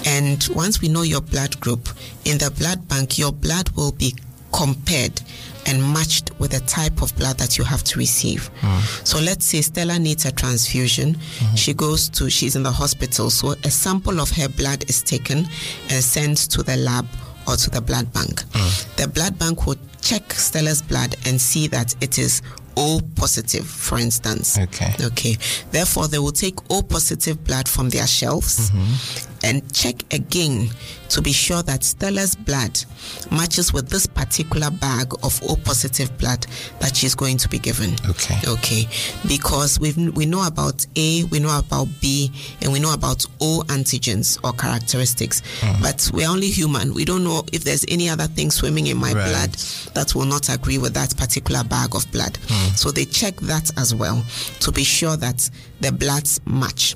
[0.06, 1.90] And once we know your blood group,
[2.26, 4.14] in the blood bank, your blood will be
[4.52, 5.22] compared
[5.66, 8.48] and matched with the type of blood that you have to receive.
[8.62, 8.80] Hmm.
[9.04, 11.16] So let's say Stella needs a transfusion.
[11.16, 11.56] Hmm.
[11.56, 13.30] She goes to, she's in the hospital.
[13.30, 15.48] So a sample of her blood is taken
[15.90, 17.08] and sent to the lab
[17.48, 18.44] or to the blood bank.
[18.54, 19.02] Hmm.
[19.02, 22.42] The blood bank will check Stella's blood and see that it is
[22.78, 24.58] O positive, for instance.
[24.58, 24.94] Okay.
[25.02, 25.38] Okay.
[25.72, 29.35] Therefore, they will take O positive blood from their shelves mm-hmm.
[29.46, 30.70] And check again
[31.10, 32.84] to be sure that Stella's blood
[33.32, 36.46] matches with this particular bag of O positive blood
[36.80, 37.94] that she's going to be given.
[38.10, 38.36] Okay.
[38.48, 38.88] Okay.
[39.28, 42.32] Because we we know about A, we know about B,
[42.62, 45.42] and we know about O antigens or characteristics.
[45.62, 45.82] Mm.
[45.82, 46.94] But we're only human.
[46.94, 49.30] We don't know if there's any other thing swimming in my Right.
[49.30, 49.52] blood
[49.94, 52.34] that will not agree with that particular bag of blood.
[52.48, 52.76] Mm.
[52.78, 54.26] So they check that as well
[54.62, 55.48] to be sure that
[55.82, 56.96] the bloods match.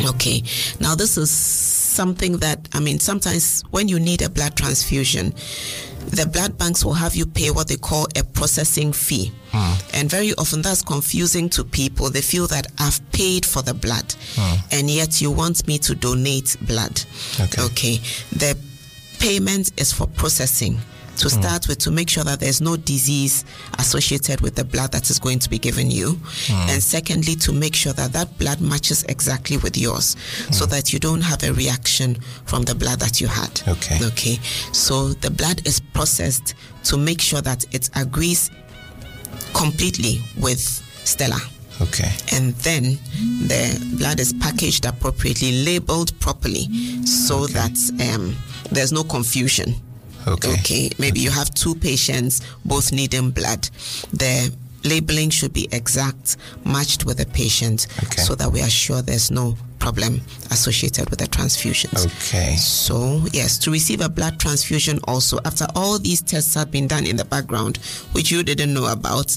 [0.00, 0.42] Okay.
[0.80, 5.32] Now this is something that I mean sometimes when you need a blood transfusion,
[6.10, 9.32] the blood banks will have you pay what they call a processing fee.
[9.50, 9.74] Hmm.
[9.94, 12.10] And very often that's confusing to people.
[12.10, 14.56] They feel that I've paid for the blood hmm.
[14.72, 17.02] and yet you want me to donate blood.
[17.40, 17.62] Okay.
[17.62, 17.96] okay.
[18.32, 18.56] The
[19.18, 20.78] payment is for processing
[21.16, 21.30] to mm.
[21.30, 23.44] start with to make sure that there's no disease
[23.78, 26.12] associated with the blood that is going to be given you.
[26.46, 26.68] Mm.
[26.74, 30.16] And secondly to make sure that that blood matches exactly with yours
[30.50, 30.70] so mm.
[30.70, 33.62] that you don't have a reaction from the blood that you had.
[33.68, 33.98] Okay.
[34.02, 34.38] okay.
[34.72, 38.50] So the blood is processed to make sure that it agrees
[39.54, 41.38] completely with stella.
[41.82, 42.10] Okay.
[42.32, 42.98] and then
[43.48, 46.68] the blood is packaged appropriately, labeled properly,
[47.04, 47.76] so that
[48.14, 48.34] um,
[48.72, 49.74] there's no confusion.
[50.26, 50.52] Okay.
[50.54, 50.90] Okay.
[50.98, 53.68] Maybe you have two patients, both needing blood.
[54.12, 54.52] The
[54.84, 58.22] labeling should be exact, matched with the patient, Okay.
[58.22, 62.06] so that we are sure there's no problem associated with the transfusions.
[62.06, 62.56] Okay.
[62.56, 67.06] So, yes, to receive a blood transfusion also, after all these tests have been done
[67.06, 67.76] in the background,
[68.12, 69.36] which you didn't know about,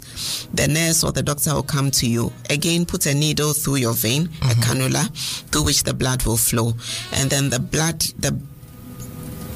[0.53, 2.31] the nurse or the doctor will come to you.
[2.49, 4.61] Again, put a needle through your vein, a mm-hmm.
[4.61, 5.09] cannula,
[5.51, 6.73] through which the blood will flow.
[7.13, 8.31] And then the blood, the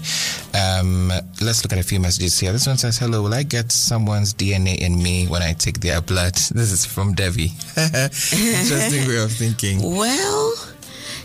[0.54, 1.08] Um,
[1.40, 2.52] let's look at a few messages here.
[2.52, 6.00] This one says, Hello, will I get someone's DNA in me when I take their
[6.00, 6.34] blood?
[6.34, 7.52] This is from Debbie.
[7.76, 9.80] Interesting way of thinking.
[9.82, 10.54] Well,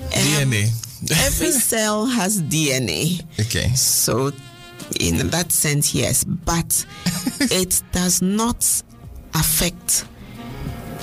[0.02, 0.70] um, DNA.
[1.26, 3.24] every cell has DNA.
[3.40, 3.70] Okay.
[3.70, 4.32] So,
[5.00, 6.86] in that sense, yes, but
[7.40, 8.64] it does not
[9.34, 10.06] affect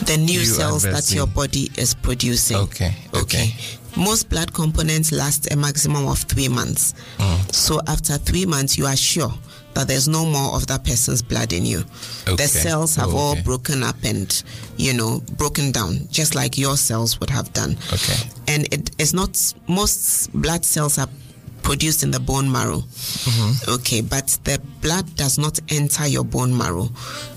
[0.07, 2.57] the new You cells that your body is producing.
[2.57, 3.55] Okay, okay.
[3.97, 6.95] Most blood components last a maximum of three months.
[7.19, 7.55] Mm.
[7.55, 9.33] So, after three months, you are sure
[9.75, 11.85] that there's no more of that person's blood in you.
[12.27, 12.37] Okay.
[12.37, 14.43] The cells have Oh, all broken up and,
[14.77, 17.77] you know, broken down, just like your cells would have done.
[17.93, 18.29] Okay.
[18.49, 21.09] And it is not, most blood cells are
[21.63, 22.79] produced in the bone marrow.
[22.79, 23.71] Mm-hmm.
[23.73, 26.89] Okay, but the blood does not enter your bone marrow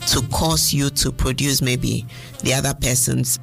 [0.08, 2.06] to cause you to produce maybe
[2.42, 3.40] the other person's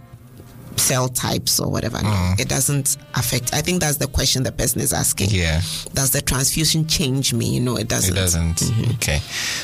[0.80, 2.02] cell types or whatever.
[2.02, 3.54] No, it doesn't affect.
[3.54, 5.28] I think that's the question the person is asking.
[5.28, 5.36] Mm.
[5.38, 5.60] Yeah.
[5.94, 7.60] Does the transfusion change me?
[7.60, 8.12] No, it doesn't.
[8.12, 8.62] It doesn't.
[8.94, 9.18] Okay.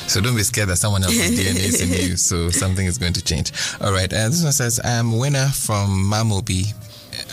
[0.07, 2.15] So don't be scared that someone else's DNA is in you.
[2.17, 3.51] So something is going to change.
[3.81, 4.11] All right.
[4.11, 6.73] Uh, this one says, I'm winner from Mamobi.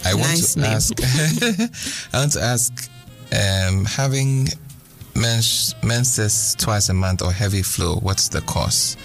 [0.07, 0.71] I want Nice to name.
[0.73, 0.93] ask.
[2.15, 2.91] I want to ask,
[3.33, 4.49] um, having
[5.15, 8.97] mens- menses twice a month or heavy flow, what's the cause?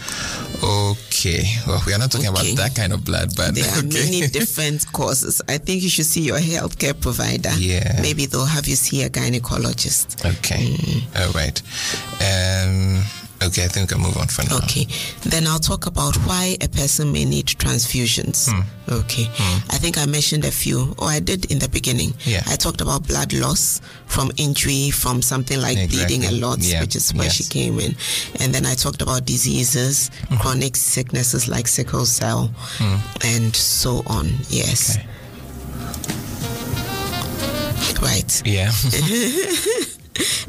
[0.63, 1.43] Okay.
[1.67, 2.51] Well, we are not talking Okay.
[2.51, 3.87] about that kind of blood, but There are okay.
[3.87, 5.41] many different causes.
[5.47, 7.51] I think you should see your healthcare provider.
[7.57, 7.99] Yeah.
[8.01, 10.25] Maybe they'll have you see a gynecologist.
[10.37, 10.75] Okay.
[11.15, 11.61] All right.
[12.21, 13.03] Um.
[13.41, 13.63] Okay.
[13.63, 14.57] I think we can move on for now.
[14.57, 14.85] Okay.
[15.23, 18.49] Then I'll talk about why a person may need transfusions.
[18.51, 18.61] Hmm.
[18.91, 19.25] Okay.
[19.69, 22.13] I think I mentioned a few, or I did in the beginning.
[22.25, 22.41] Yeah.
[22.47, 26.81] I talked about blood loss from injury, from something like bleeding a lot, Yeah.
[26.81, 27.95] which is where she came in.
[28.39, 30.37] And then I talked about diseases, Hmm.
[30.37, 32.51] chronic sicknesses like sickle cell,
[33.23, 34.31] and so on.
[34.49, 34.97] Yes.
[34.97, 35.05] Okay.
[38.01, 38.41] Right.
[38.45, 38.71] Yeah.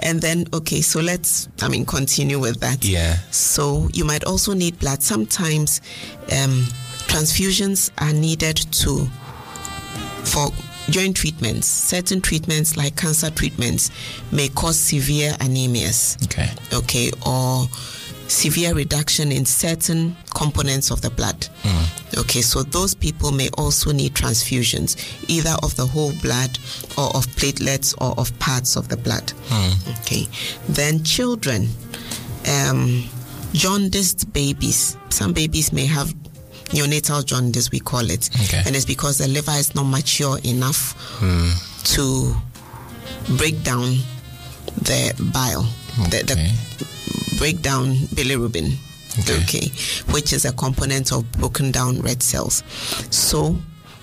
[0.01, 2.85] and then, okay, so let's, I mean, continue with that.
[2.85, 3.19] Yeah.
[3.31, 5.03] So you might also need blood.
[5.03, 5.81] Sometimes
[6.33, 6.67] um,
[7.09, 9.07] transfusions are needed to,
[10.25, 10.49] for
[10.91, 11.67] joint treatments.
[11.67, 13.91] Certain treatments, like cancer treatments,
[14.33, 16.23] may cause severe anemias.
[16.25, 16.51] Okay.
[16.73, 17.67] Okay, or
[18.31, 21.49] severe reduction in certain components of the blood.
[21.63, 22.19] Hmm.
[22.21, 24.97] Okay, so those people may also need transfusions,
[25.29, 26.59] either of the whole blood
[26.97, 29.33] or of platelets or of parts of the blood.
[29.49, 29.91] Hmm.
[30.01, 30.27] Okay,
[30.69, 31.69] then children,
[32.49, 33.05] um,
[33.53, 34.97] jaundiced babies.
[35.11, 36.15] Some babies may have
[36.71, 38.63] neonatal jaundice, we call it, Okay.
[38.65, 41.51] and it's because the liver is not mature enough hmm.
[41.95, 42.35] to
[43.37, 43.99] break down
[44.83, 45.63] the bile,
[46.11, 46.53] the, the Okay.
[47.41, 48.77] Break down bilirubin.
[49.19, 49.43] Okay.
[49.43, 49.67] Okay.
[50.13, 52.63] which is a component of broken down red cells.
[53.11, 53.57] So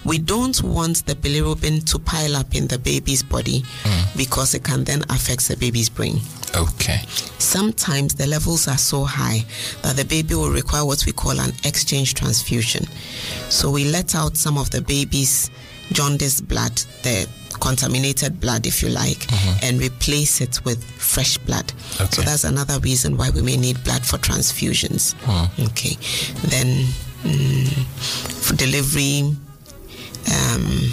[0.04, 4.18] we don't want the bilirubin to pile up in the baby's body hmm.
[4.18, 6.20] because it can then affect the baby's brain.
[6.56, 7.02] Okay.
[7.38, 9.46] Sometimes the levels are so high
[9.84, 12.86] that the baby will require what we call an exchange transfusion.
[13.50, 15.52] So we let out some of the baby's
[15.92, 17.28] jaundice blood, the
[17.60, 19.26] contaminated blood, if you like,
[19.64, 21.72] and replace it with fresh blood.
[22.12, 25.16] So that's another reason why we may need blood for transfusions.
[25.70, 25.96] Okay.
[26.50, 26.86] Then
[27.24, 27.68] mm,
[28.46, 29.36] for delivery,
[30.34, 30.92] um,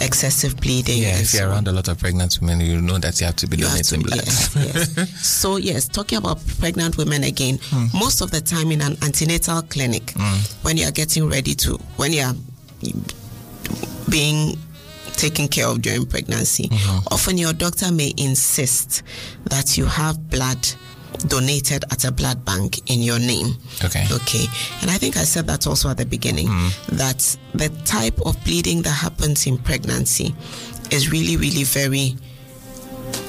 [0.00, 1.02] excessive bleeding.
[1.02, 3.36] Yeah, if you're so around a lot of pregnant women, you know that you have
[3.36, 4.24] to be You have to- donating blood.
[4.26, 4.56] Yes,
[4.96, 5.20] yes.
[5.26, 7.58] so yes, talking about pregnant women again,
[7.92, 10.12] most of the time in an antenatal clinic,
[10.62, 12.32] when you are getting ready to, when you
[14.10, 14.56] being
[15.12, 17.06] taken care of during pregnancy, mm-hmm.
[17.12, 19.02] often your doctor may insist
[19.44, 20.58] that you have blood
[21.26, 23.56] donated at a blood bank in your name.
[23.84, 24.06] Okay.
[24.12, 24.44] Okay.
[24.82, 26.96] And I think I said that also at the beginning mm-hmm.
[26.96, 30.34] that the type of bleeding that happens in pregnancy
[30.90, 32.16] is really, really very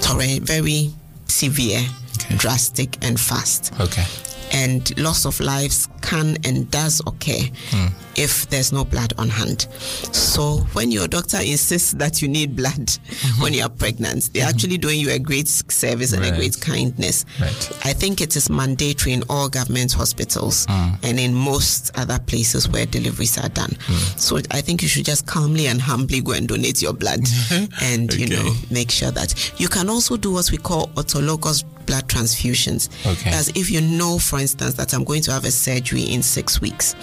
[0.02, 0.92] torrent, very
[1.28, 1.82] severe,
[2.16, 2.36] Okay.
[2.36, 3.74] drastic, and fast.
[3.80, 4.06] Okay.
[4.52, 7.88] And loss of lives can and does occur hmm.
[8.16, 9.68] if there's no blood on hand.
[10.12, 13.42] So when your doctor insists that you need blood mm-hmm.
[13.42, 14.50] when you are pregnant, they're mm-hmm.
[14.50, 17.26] actually doing you a great service and a great kindness.
[17.40, 17.80] Right.
[17.84, 20.96] I think it is mandatory in all government hospitals hmm.
[21.04, 23.72] and in most other places where deliveries are done.
[23.82, 24.18] Hmm.
[24.18, 27.22] So I think you should just calmly and humbly go and donate your blood
[27.82, 32.08] and, you know, make sure that you can also do what we call autologous blood
[32.08, 32.88] transfusions.
[33.06, 33.32] Okay.
[33.32, 36.62] That's if you know, for instance, that I'm going to have a surgery in six
[36.62, 36.96] weeks.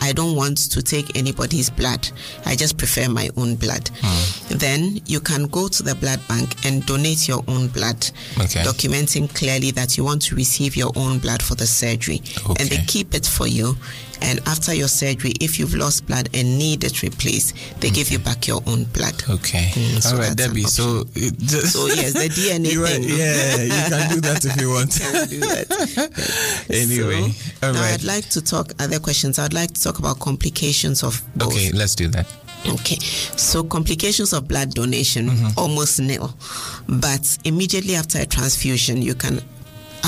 [0.00, 2.08] I don't want to take anybody's blood.
[2.46, 3.90] I just prefer my own blood.
[4.00, 4.56] Hmm.
[4.56, 8.08] Then you can go to the blood bank and donate your own blood,
[8.40, 8.62] Okay.
[8.62, 12.22] documenting clearly that you want to receive your own blood for the surgery.
[12.58, 13.76] And they keep it for you.
[14.20, 18.18] And after your surgery, if you've lost blood and need it replaced, they give you
[18.18, 19.14] back your own blood.
[19.30, 19.70] Okay.
[19.72, 20.64] Mm, so All right, Debbie.
[20.64, 23.04] So, just, So yes, the DNA you are- thing.
[23.04, 24.90] yeah, you can do that if you want.
[25.00, 26.66] can do that.
[26.70, 27.82] Anyway, So, all now.
[27.84, 29.38] I'd like to talk other questions.
[29.38, 31.52] I'd like to talk about complications of both.
[31.54, 32.26] Okay, let's do that.
[32.68, 32.98] Okay.
[33.36, 36.34] So complications of blood donation almost nil,
[36.88, 39.40] but immediately after a transfusion, you can.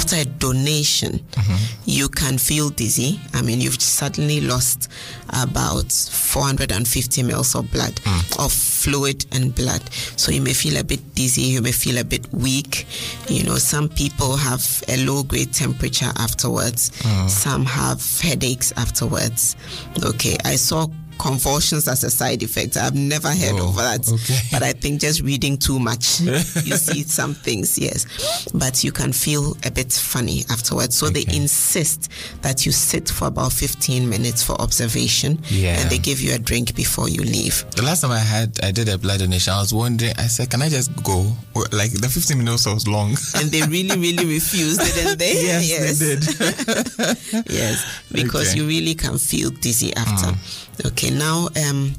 [0.00, 1.56] After a donation, mm-hmm.
[1.84, 3.20] you can feel dizzy.
[3.34, 4.88] I mean, you've suddenly lost
[5.28, 8.44] about 450 mils of blood, mm.
[8.44, 9.82] of fluid and blood.
[10.16, 12.86] So you may feel a bit dizzy, you may feel a bit weak.
[13.28, 17.28] You know, some people have a low grade temperature afterwards, mm.
[17.28, 19.54] some have headaches afterwards.
[20.02, 20.86] Okay, I saw
[21.20, 22.76] convulsions as a side effect.
[22.76, 24.09] I've never heard Oh, of that.
[24.11, 24.38] okay.
[24.50, 26.38] But I think just reading too much, you
[26.76, 28.06] see some things, yes.
[28.54, 30.96] But you can feel a bit funny afterwards.
[30.96, 32.11] So they insist
[32.42, 35.78] that you sit for about 15 minutes for observation Yeah.
[35.78, 37.64] and they give you a drink before you leave.
[37.76, 39.52] The last time I had, I did a blood donation.
[39.52, 40.12] I was wondering.
[40.18, 43.16] I said, "Can I just go?" Or, Like the 15 minutes was long.
[43.37, 45.33] And they really, really refused, didn't they?
[45.35, 47.46] yes, they did.
[47.50, 48.59] yes, because Okay.
[48.61, 50.33] you really can feel dizzy after.
[50.33, 50.69] Hmm.
[50.87, 51.93] Okay, now um,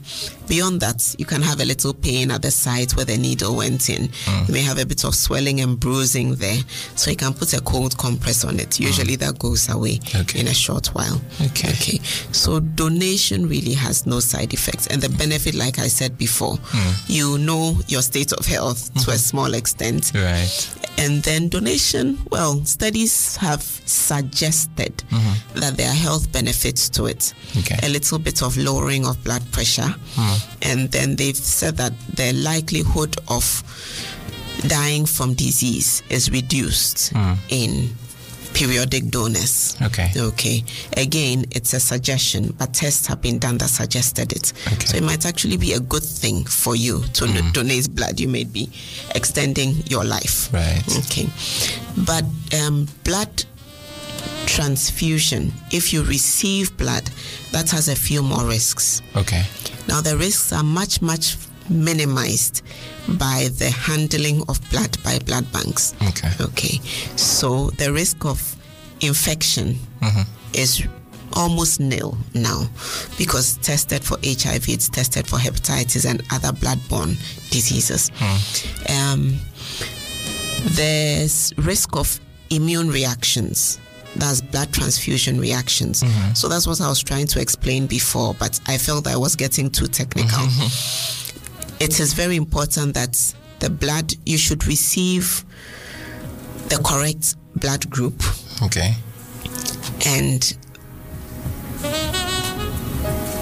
[0.48, 3.90] beyond that, you can have a little pain at the site where the needle went
[3.90, 4.08] in.
[4.08, 4.48] Mm.
[4.48, 6.60] You may have a bit of swelling and bruising there,
[6.96, 8.70] so you can put a cold compress on it.
[8.72, 8.80] Mm.
[8.82, 10.40] Usually that goes away Okay.
[10.40, 11.22] in a short while.
[11.42, 11.70] Okay.
[11.70, 12.00] Okay,
[12.32, 17.10] so donation really has no side effects, and the benefit, like I said before, mm.
[17.10, 19.16] you know your state of health to a mm-hmm.
[19.18, 20.12] small extent.
[20.16, 20.78] right.
[20.98, 25.60] And then donation, well, studies have suggested mm-hmm.
[25.60, 27.34] that there are health benefits to it.
[27.58, 27.78] Okay.
[27.84, 29.82] A little bit of lowering of blood pressure.
[29.82, 30.70] Mm-hmm.
[30.70, 33.64] And then they've said that the likelihood of
[34.68, 37.34] dying from disease is reduced mm-hmm.
[37.50, 37.90] in
[38.54, 39.78] periodic donors.
[39.82, 40.12] Okay.
[40.16, 40.64] Okay.
[40.98, 44.54] Again, it's a suggestion, but tests have been done that suggested it.
[44.74, 44.86] Okay.
[44.86, 47.54] So it might actually be a good thing for you to Mm.
[47.54, 48.20] donate blood.
[48.20, 48.70] You may be
[49.16, 50.52] extending your life.
[50.54, 50.84] Right.
[51.06, 51.28] Okay.
[52.06, 52.26] But
[52.62, 53.46] um, blood
[54.46, 57.10] transfusion, if you receive blood,
[57.52, 59.02] that has a few more risks.
[59.16, 59.44] Okay.
[59.88, 61.38] Now, the risks are much, much
[61.72, 62.62] minimized
[63.18, 65.96] by the handling of blood by blood banks.
[66.10, 66.30] Okay.
[66.42, 66.80] Okay.
[67.16, 68.56] So the risk of
[69.02, 70.22] infection mm-hmm.
[70.54, 70.86] is
[71.34, 72.68] almost nil now
[73.18, 77.16] because tested for HIV, it's tested for hepatitis and other blood-borne
[77.50, 78.12] diseases.
[78.16, 78.94] Hmm.
[78.94, 79.40] Um,
[80.76, 82.20] there's risk of
[82.50, 83.80] immune reactions.
[84.16, 86.04] That's blood transfusion reactions.
[86.04, 86.34] Mm-hmm.
[86.34, 89.70] So that's what I was trying to explain before, but I felt I was getting
[89.70, 90.38] too technical.
[90.38, 91.21] Mm-hmm.
[91.82, 95.44] It is very important that the blood, you should receive
[96.70, 98.22] the correct blood group
[98.62, 98.94] Okay.
[100.06, 100.56] and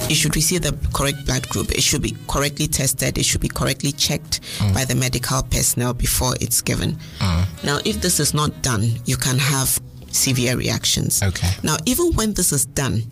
[0.08, 1.70] you should receive the correct blood group.
[1.72, 3.18] It should be correctly tested.
[3.18, 4.72] It should be correctly checked mm.
[4.72, 6.96] by the medical personnel before it's given.
[7.18, 7.64] Mm.
[7.64, 9.78] Now, if this is not done, you can have
[10.10, 11.22] severe reactions.
[11.22, 11.48] Okay.
[11.62, 13.02] Now, even when this is done,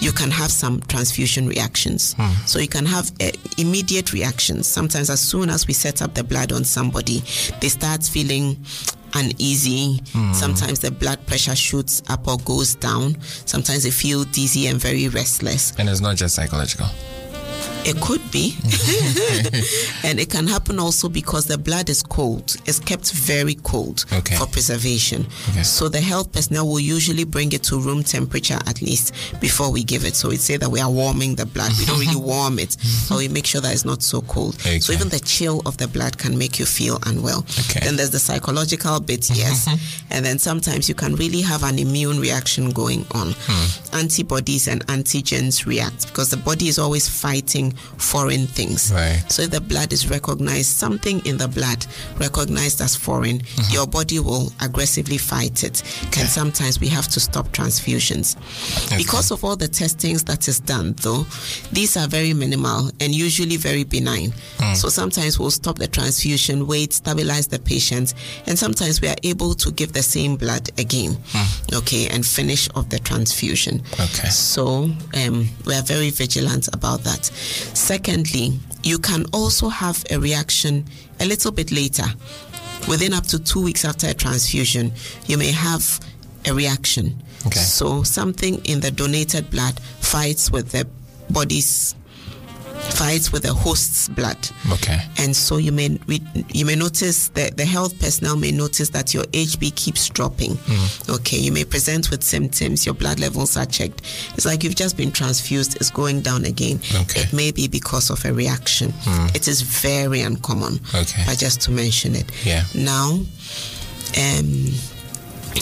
[0.00, 2.14] you can have some transfusion reactions.
[2.46, 4.66] So you can have uh, immediate reactions.
[4.66, 7.22] Sometimes, as soon as we set up the blood on somebody,
[7.60, 8.56] they start feeling
[9.14, 10.00] uneasy.
[10.32, 13.20] Sometimes the blood pressure shoots up or goes down.
[13.22, 15.72] Sometimes they feel dizzy and very restless.
[15.78, 16.86] And it's not just psychological.
[17.84, 18.54] It could be.
[20.04, 22.56] and it can happen also because the blood is cold.
[22.64, 24.36] It's kept very cold Okay.
[24.36, 25.26] for preservation.
[25.50, 25.62] Okay.
[25.62, 29.82] So the health personnel will usually bring it to room temperature at least before we
[29.82, 30.14] give it.
[30.14, 31.72] So we say that we are warming the blood.
[31.78, 32.76] We don't really warm it,
[33.08, 34.54] but we make sure that it's not so cold.
[34.60, 34.78] Okay.
[34.78, 37.40] So even the chill of the blood can make you feel unwell.
[37.68, 37.80] Okay.
[37.82, 39.68] Then there's the psychological bit, yes.
[40.10, 43.32] and then sometimes you can really have an immune reaction going on.
[43.38, 43.96] Hmm.
[43.98, 48.92] Antibodies and antigens react because the body is always fighting foreign things.
[48.92, 49.22] Right.
[49.28, 51.84] So if the blood is recognized, something in the blood
[52.18, 53.74] recognized as foreign, Mm-hmm.
[53.74, 55.82] your body will aggressively fight it.
[56.18, 58.36] And sometimes we have to stop transfusions.
[58.96, 61.24] Because of all the testings that is done, though,
[61.72, 64.32] these are very minimal and usually very benign.
[64.58, 64.76] Mm.
[64.76, 68.14] So sometimes we'll stop the transfusion, wait, stabilize the patient,
[68.46, 71.16] and sometimes we are able to give the same blood again,
[71.74, 73.78] okay, and finish off the transfusion.
[73.80, 74.04] Mm.
[74.04, 74.28] Okay.
[74.28, 77.30] So um, we are very vigilant about that.
[77.74, 80.84] Secondly, you can also have a reaction
[81.20, 82.04] a little bit later.
[82.88, 84.92] Within up to two weeks after a transfusion,
[85.26, 86.00] you may have
[86.46, 87.22] a reaction.
[87.46, 87.60] Okay.
[87.60, 90.86] So something in the donated blood fights with the
[91.30, 91.94] body's
[93.02, 94.38] fights with the host's blood
[94.70, 94.98] Okay.
[95.22, 95.88] and so you may
[96.58, 100.56] you may notice that the health personnel may notice that your HB keeps dropping.
[101.08, 102.86] Okay, you may present with symptoms.
[102.86, 104.02] Your blood levels are checked.
[104.36, 105.76] It's like you've just been transfused.
[105.80, 106.78] It's going down again.
[107.02, 107.22] Okay.
[107.22, 108.92] It may be because of a reaction.
[109.34, 110.74] It is very uncommon.
[110.94, 111.22] Okay.
[111.26, 112.26] But just to mention it.
[112.46, 112.62] Yeah.
[112.74, 113.08] Now,
[114.18, 114.72] um,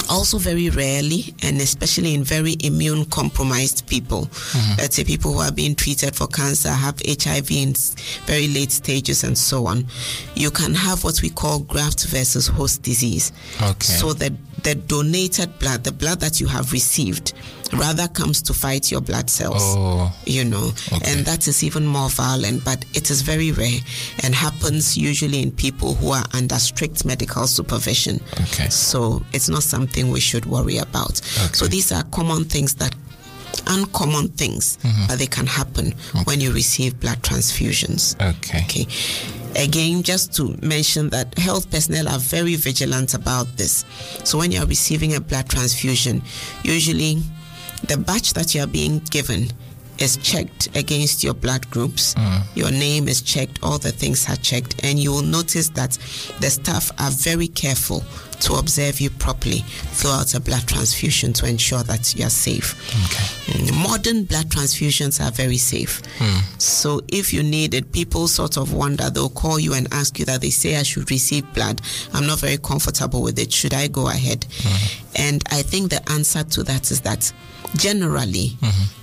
[0.08, 4.80] also very rarely and especially in very immune compromised people mm-hmm.
[4.80, 7.74] let's say people who are being treated for cancer have hiv in
[8.26, 9.86] very late stages and so on.
[10.34, 13.32] You can have what we call graft versus host disease.
[13.60, 13.80] Okay.
[13.80, 17.32] so the the donated blood the blood that you have received
[17.74, 20.12] rather comes to fight your blood cells Oh.
[20.26, 21.12] you know Okay.
[21.12, 23.78] and that is even more violent but it is very rare
[24.24, 28.68] and happens usually in people who are under strict medical supervision Okay.
[28.68, 31.16] so it's not something we should worry about
[31.52, 32.94] so these are common things that
[33.66, 35.06] uncommon things Mm-hmm.
[35.08, 35.92] but they can happen
[36.24, 38.62] when you receive blood transfusions Okay.
[38.64, 38.86] Okay.
[39.56, 43.84] Again, just to mention that health personnel are very vigilant about this.
[44.22, 46.22] So when you are receiving a blood transfusion,
[46.62, 47.20] usually
[47.88, 49.48] the batch that you are being given
[49.98, 52.14] is checked against your blood groups.
[52.54, 55.98] Your name is checked, all the things are checked, and you will notice that
[56.38, 58.04] the staff are very careful
[58.40, 59.60] to observe you properly
[59.92, 62.74] throughout a blood transfusion to ensure that you are safe.
[62.88, 63.58] Okay.
[63.64, 66.02] Mm, Modern blood transfusions are very safe.
[66.18, 66.38] Hmm.
[66.58, 70.24] So if you need it, people sort of wonder, they'll call you and ask you
[70.26, 71.80] that they say I should receive blood.
[72.12, 73.52] I'm not very comfortable with it.
[73.52, 74.46] Should I go ahead?
[74.62, 75.00] Hmm.
[75.16, 77.32] And I think the answer to that is that
[77.76, 78.99] generally, hmm.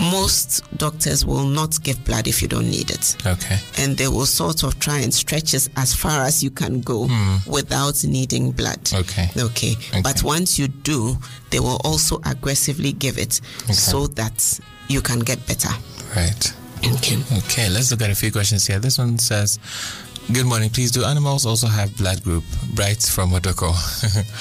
[0.00, 3.58] Most doctors will not give blood if you don't need it Okay.
[3.78, 7.06] and they will sort of try and stretch it as far as you can go
[7.08, 7.50] hmm.
[7.50, 8.80] without needing blood.
[8.92, 9.28] Okay.
[9.36, 9.76] Okay.
[10.02, 11.16] But once you do,
[11.50, 13.34] they will also aggressively give it
[13.72, 15.70] so that you can get better.
[16.16, 16.54] Right.
[16.84, 17.18] Okay.
[17.38, 18.78] Okay, let's look at a few questions here.
[18.78, 19.58] This one says,
[20.30, 20.70] Good morning.
[20.70, 22.44] Please, do animals also have blood group?
[22.74, 23.72] Bright from Odorkor.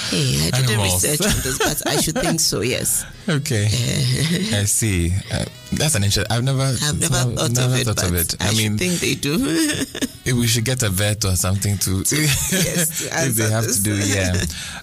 [0.10, 2.62] Hey, I didn't research on this, but I should think so.
[2.62, 3.66] Yes, okay.
[3.66, 5.12] I see.
[5.34, 6.32] Uh, that's an interesting.
[6.32, 6.62] I've never.
[6.62, 8.36] I've never thought never of it, thought but of it.
[8.40, 9.38] I, I mean, think they do.
[10.40, 13.78] we should get a vet or something to, yes, to if they have this.
[13.78, 13.96] to do.
[13.96, 14.36] Yeah.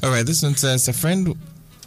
[0.02, 0.26] All right.
[0.26, 1.34] This one says a friend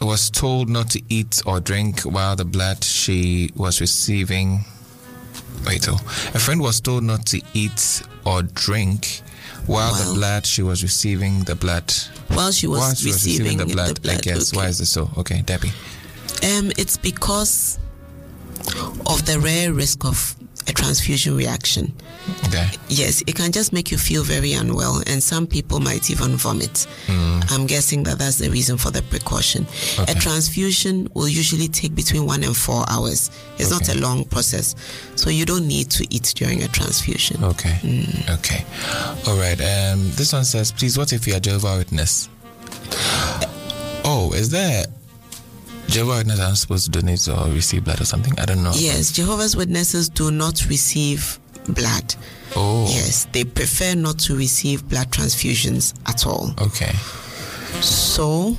[0.02, 4.62] was told not to eat or drink while the blood she was receiving.
[5.66, 5.96] Wait, oh,
[6.34, 9.22] a friend was told not to eat or drink
[9.68, 11.94] while the blood she was receiving the blood.
[12.30, 14.56] While she was, while she was receiving, receiving the blood, the blood, I guess.
[14.56, 15.10] Why is this so?
[15.18, 15.72] Okay, Debbie.
[16.44, 17.80] Um, it's because
[19.06, 20.36] of the rare risk of
[20.68, 21.94] a transfusion reaction.
[22.48, 22.68] Okay.
[22.88, 26.88] Yes, it can just make you feel very unwell, and some people might even vomit.
[27.50, 29.66] I'm guessing that that's the reason for the precaution.
[30.00, 30.12] Okay.
[30.12, 33.32] A transfusion will usually take between one and four hours.
[33.58, 34.76] It's not a long process,
[35.16, 37.44] so you don't need to eat during a transfusion.
[37.44, 37.78] Okay.
[37.82, 38.30] Mm.
[38.40, 38.64] Okay.
[39.28, 39.60] All right.
[39.60, 42.30] Um, this one says, please, what if you're a Jehovah Witness?
[44.04, 44.86] Oh, is there
[45.88, 48.38] Jehovah's Witnesses are supposed to donate or receive blood or something?
[48.40, 48.72] I don't know.
[48.76, 52.16] Yes, Jehovah's Witnesses do not receive blood.
[52.56, 52.86] Oh.
[52.90, 56.52] Yes, they prefer not to receive blood transfusions at all.
[56.62, 56.92] Okay.
[57.82, 58.56] So,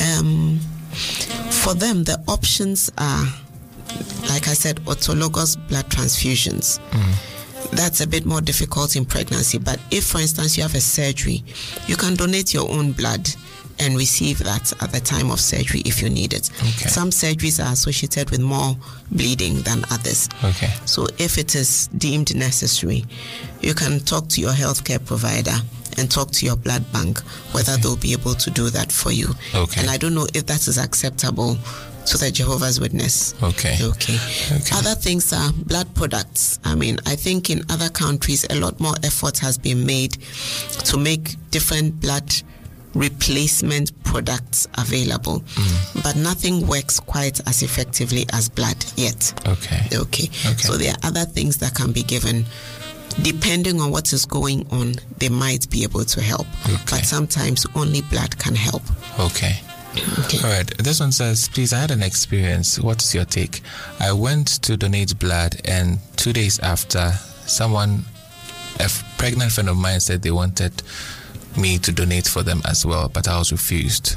[0.00, 0.58] um,
[1.50, 3.24] for them, the options are,
[4.28, 6.80] like I said, autologous blood transfusions.
[7.72, 9.58] That's a bit more difficult in pregnancy.
[9.58, 11.42] But if, for instance, you have a surgery,
[11.86, 13.28] you can donate your own blood
[13.78, 16.50] and receive that at the time of surgery if you need it.
[16.58, 16.88] Okay.
[16.88, 18.76] Some surgeries are associated with more
[19.10, 20.28] bleeding than others.
[20.44, 20.72] Okay.
[20.84, 23.04] So if it is deemed necessary,
[23.60, 25.54] you can talk to your healthcare provider
[25.96, 27.20] and talk to your blood bank
[27.52, 29.28] whether they'll be able to do that for you.
[29.54, 29.80] Okay.
[29.80, 31.56] And I don't know if that is acceptable
[32.06, 33.34] to the Jehovah's Witness.
[33.42, 33.76] Okay.
[33.80, 34.18] Okay.
[34.52, 34.76] Okay.
[34.76, 36.58] Other things are blood products.
[36.64, 40.18] I mean, I think in other countries a lot more effort has been made
[40.84, 42.30] to make different blood
[42.94, 45.40] replacement products available.
[45.40, 46.02] Mm.
[46.02, 49.32] But nothing works quite as effectively as blood yet.
[49.46, 49.82] Okay.
[49.92, 50.28] Okay.
[50.28, 50.56] Okay.
[50.56, 52.44] So there are other things that can be given.
[53.22, 56.46] Depending on what is going on, they might be able to help.
[56.66, 56.76] Okay.
[56.90, 58.82] But sometimes only blood can help.
[59.20, 59.60] Okay.
[60.18, 60.38] Okay.
[60.42, 60.66] All right.
[60.78, 62.80] This one says, please, I had an experience.
[62.80, 63.60] What's your take?
[64.00, 67.12] I went to donate blood, and two days after,
[67.46, 68.04] someone,
[68.80, 70.82] a pregnant friend of mine, said they wanted
[71.56, 74.16] me to donate for them as well, but I was refused.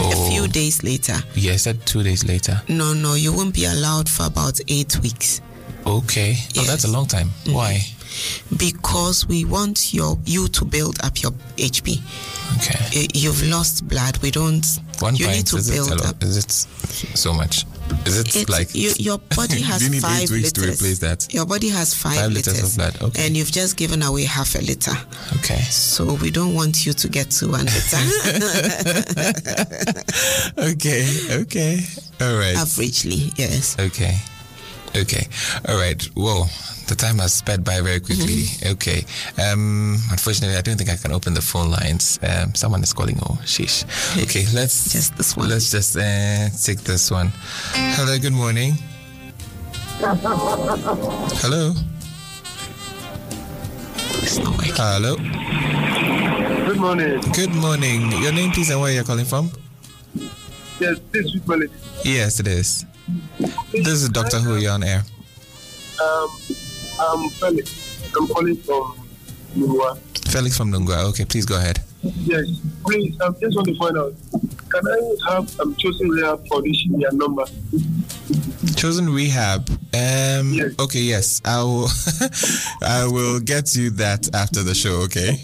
[0.00, 2.60] Oh, A few Oh, days later, yeah, I said two days later.
[2.68, 5.40] no, no, you won't be allowed for about eight weeks
[5.86, 6.36] Okay.
[6.58, 7.28] Oh, that's a long time.
[7.44, 7.54] Mm-hmm.
[7.54, 7.80] Why?
[8.58, 11.98] because we want your you to build up your HB.
[12.58, 13.08] Okay.
[13.14, 14.18] You've lost blood.
[14.18, 14.64] We don't.
[15.00, 16.06] One you need to it, build a lot?
[16.06, 16.22] up.
[16.22, 16.50] is it
[17.16, 17.64] so much?
[18.06, 20.78] Is it It's, like you, your body has you need five eight weeks liters.
[20.78, 21.32] to replace that?
[21.32, 23.26] Your body has five, Five liters of blood, okay.
[23.26, 24.92] and you've just given away half a liter.
[25.36, 25.60] Okay.
[25.62, 27.98] So we don't want you to get to one liter.
[30.58, 31.06] Okay.
[31.42, 31.80] Okay.
[32.20, 32.56] All right.
[32.56, 33.76] Averagely, yes.
[33.78, 34.16] Okay.
[34.96, 35.26] Okay.
[35.68, 36.02] All right.
[36.14, 36.44] Whoa.
[36.88, 38.44] The time has sped by very quickly.
[38.44, 38.72] Mm-hmm.
[38.72, 39.04] Okay.
[39.40, 42.18] Um, unfortunately, I don't think I can open the phone lines.
[42.22, 43.18] Um, someone is calling.
[43.22, 43.84] Oh, sheesh.
[44.22, 44.44] Okay.
[44.52, 45.48] Let's Just this one.
[45.48, 47.32] Let's just uh, take this one.
[47.96, 48.18] Hello.
[48.18, 48.74] Good morning.
[51.40, 51.72] Hello.
[54.22, 54.74] It's not working.
[54.76, 55.16] Hello.
[56.66, 57.20] Good morning.
[57.32, 58.12] Good morning.
[58.22, 59.50] Your name, please, and where you're calling from?
[60.80, 61.70] Yes, this is
[62.04, 62.84] Yes, it is.
[63.72, 64.56] This is Doctor Who.
[64.56, 65.02] You're on air.
[66.02, 66.28] Um,
[67.00, 68.12] I'm Felix.
[68.16, 68.96] I'm calling from
[69.56, 69.98] Nua.
[70.30, 71.04] Felix from Nungwa.
[71.10, 71.78] Okay, please go ahead.
[72.02, 72.46] Yes,
[72.84, 73.18] please.
[73.20, 74.14] I just want to find out.
[74.70, 77.44] Can I have um, chosen rehab for this year number?
[78.76, 79.68] Chosen rehab.
[79.94, 80.52] Um.
[80.54, 80.72] Yes.
[80.80, 81.00] Okay.
[81.00, 81.42] Yes.
[81.44, 81.88] I will.
[82.82, 85.02] I will get you that after the show.
[85.02, 85.36] Okay.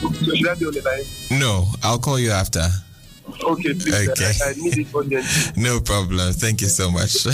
[0.00, 1.40] So should I be on the line?
[1.40, 2.66] No, I'll call you after.
[3.42, 4.08] Okay, please.
[4.08, 4.32] Okay.
[4.44, 5.52] I, I need it urgently.
[5.62, 6.32] No problem.
[6.32, 7.24] Thank you so much.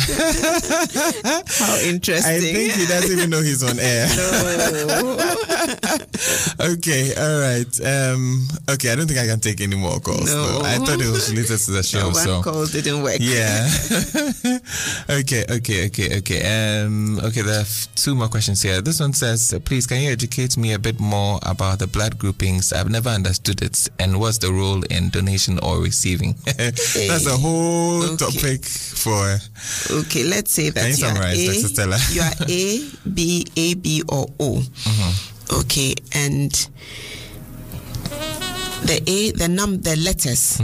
[1.59, 2.33] How interesting.
[2.33, 4.07] I think he doesn't even know he's on air.
[6.73, 7.15] okay.
[7.15, 7.81] All right.
[7.85, 8.49] Um.
[8.71, 8.93] Okay.
[8.93, 10.33] I don't think I can take any more calls.
[10.33, 10.61] No.
[10.65, 12.07] I thought it was related to the show.
[12.07, 12.43] one so.
[12.43, 13.17] call didn't work.
[13.21, 13.69] Yeah.
[15.11, 16.83] okay, okay, okay, okay.
[16.83, 18.81] Um, okay, there are two more questions here.
[18.81, 22.19] This one says, uh, please, can you educate me a bit more about the blood
[22.19, 22.73] groupings?
[22.73, 23.89] I've never understood it.
[23.99, 26.35] And what's the role in donation or receiving?
[26.45, 28.17] That's a whole Okay.
[28.27, 29.39] topic for.
[30.03, 31.69] Okay, let's say that you you are summarize, Dr.
[31.71, 31.97] Stella?
[31.97, 32.63] A, you are A,
[33.15, 34.59] B, A, B, or O.
[34.59, 35.13] Mm-hmm.
[35.63, 36.51] Okay, and
[38.85, 40.61] the A, the num, the letters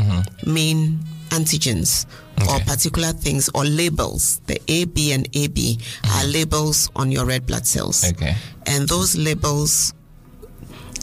[0.47, 0.99] mean
[1.31, 2.67] antigens or Mm-hmm.
[2.69, 4.41] Particular things or labels.
[4.47, 5.79] The A, B, and AB
[6.19, 8.03] are labels on your red blood cells.
[8.03, 8.25] Mm-hmm.
[8.25, 8.35] Okay.
[8.67, 9.95] And those labels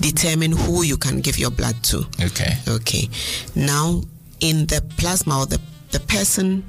[0.01, 2.05] determine who you can give your blood to.
[2.21, 2.57] Okay.
[2.67, 3.09] Okay.
[3.55, 4.01] Now,
[4.39, 5.59] in the plasma or the,
[5.91, 6.63] the person,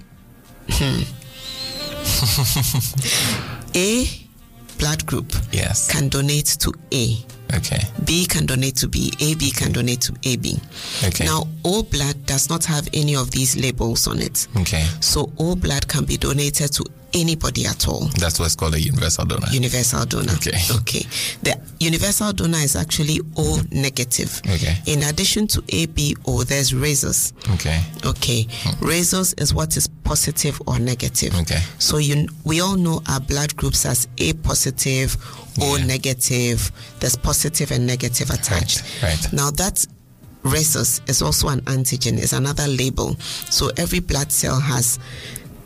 [0.68, 1.02] hmm,
[3.74, 4.06] A
[4.78, 5.90] blood group Yes.
[5.90, 7.16] can donate to A.
[7.54, 7.80] Okay.
[8.04, 9.12] B can donate to B.
[9.20, 10.56] AB can donate to AB.
[11.04, 11.24] Okay.
[11.24, 14.46] Now, O blood does not have any of these labels on it.
[14.58, 14.86] Okay.
[15.00, 16.84] So, O blood can be donated to
[17.14, 18.06] anybody at all.
[18.18, 19.46] That's what's called a universal donor.
[19.50, 20.32] Universal donor.
[20.34, 20.58] Okay.
[20.76, 21.06] Okay.
[21.42, 24.40] The universal donor is actually O negative.
[24.48, 24.76] Okay.
[24.86, 27.32] In addition to ABO, there's rhesus.
[27.54, 27.80] Okay.
[28.04, 28.46] Okay.
[28.80, 31.32] Rhesus is what is positive or negative.
[31.32, 31.40] Hmm.
[31.40, 31.60] Okay.
[31.78, 35.16] So you we all know our blood groups as A positive,
[35.60, 35.84] O Yeah.
[35.86, 36.70] negative.
[37.00, 38.82] There's positive and negative attached.
[39.02, 39.32] right.
[39.32, 39.86] Now that
[40.42, 43.14] rhesus is also an antigen, is another label.
[43.50, 44.98] So every blood cell has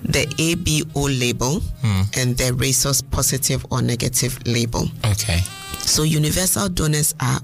[0.05, 2.03] the ABO label Hmm.
[2.17, 4.89] and the rhesus positive or negative label.
[5.05, 5.41] Okay.
[5.81, 7.41] So universal donors are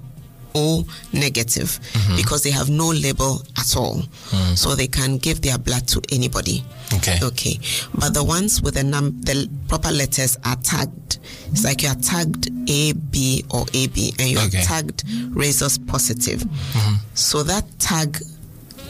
[0.54, 2.16] O negative Mm-hmm.
[2.16, 4.02] because they have no label at all.
[4.30, 4.54] Hmm.
[4.56, 6.64] So they can give their blood to anybody.
[6.94, 7.18] Okay.
[7.22, 7.60] Okay.
[7.94, 11.18] But the ones with the num the proper letters are tagged.
[11.52, 14.58] It's like you are tagged A, B, or AB, and you Okay.
[14.58, 16.40] are tagged rhesus positive.
[16.40, 16.94] Mm-hmm.
[17.14, 18.20] So that tag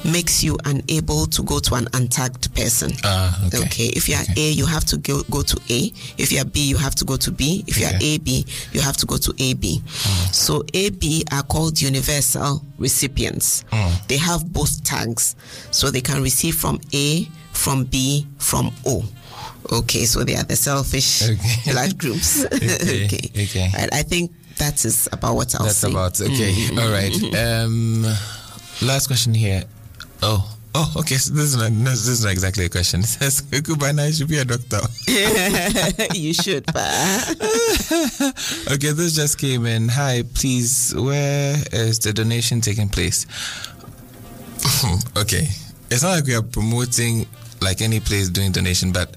[0.05, 2.91] makes you unable to go to an untagged person.
[3.05, 3.59] Ah, okay.
[3.65, 3.87] Okay.
[3.95, 4.49] If you are Okay.
[4.49, 5.93] A, you have to go, go to A.
[6.19, 7.65] If you are B, you have to go to B.
[7.67, 9.83] If you are AB, you have to go to AB.
[10.33, 13.65] So AB are called universal recipients.
[14.09, 15.37] They have both tags.
[15.71, 19.05] So they can receive from A, from B, from O.
[19.73, 21.73] Okay, so they are the selfish Okay.
[21.73, 22.45] blood groups.
[22.53, 23.71] Okay, okay.
[23.77, 25.91] Right, I think that is about what I'll That's say.
[25.91, 26.69] about okay.
[26.79, 27.13] All right.
[27.37, 28.03] Um,
[28.83, 29.65] last question here.
[30.23, 31.17] Oh, oh, okay.
[31.17, 33.01] So this is not no, this is not exactly a question.
[33.03, 34.81] It says you should be a doctor.
[36.15, 37.37] you should, but
[38.73, 39.89] okay, this just came in.
[39.89, 40.95] Hi, please.
[40.95, 43.27] Where is the donation taking place?
[45.17, 45.49] okay,
[45.91, 47.27] it's not like we are promoting
[47.61, 49.17] like any place doing donation, but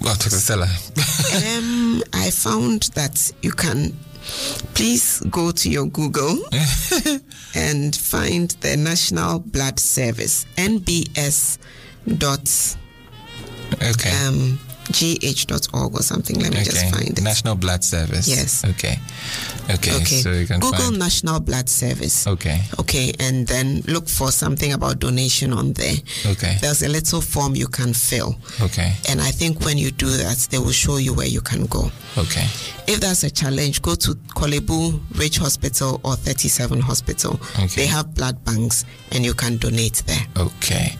[0.00, 0.30] well, Dr.
[0.30, 0.66] Stella.
[0.66, 3.96] um, I found that you can
[4.74, 6.38] please go to your Google
[7.54, 11.58] and find the National Blood Service, NBS
[12.18, 12.76] dot
[13.82, 14.10] okay.
[14.26, 14.58] um,
[14.92, 16.38] gh.org or something.
[16.38, 16.64] Let me okay.
[16.64, 17.22] just find it.
[17.22, 18.28] National Blood Service.
[18.28, 18.64] Yes.
[18.64, 18.98] Okay.
[19.70, 19.96] Okay.
[19.96, 20.04] okay.
[20.04, 20.98] So you can Google find.
[20.98, 22.26] National Blood Service.
[22.26, 22.60] Okay.
[22.78, 25.96] Okay, and then look for something about donation on there.
[26.26, 26.56] Okay.
[26.60, 28.36] There's a little form you can fill.
[28.60, 28.94] Okay.
[29.08, 31.90] And I think when you do that, they will show you where you can go.
[32.16, 32.46] Okay.
[32.88, 37.34] If that's a challenge, go to Korle Bu Ridge Hospital or 37 Hospital.
[37.54, 37.66] Okay.
[37.66, 40.24] They have blood banks and you can donate there.
[40.36, 40.96] Okay.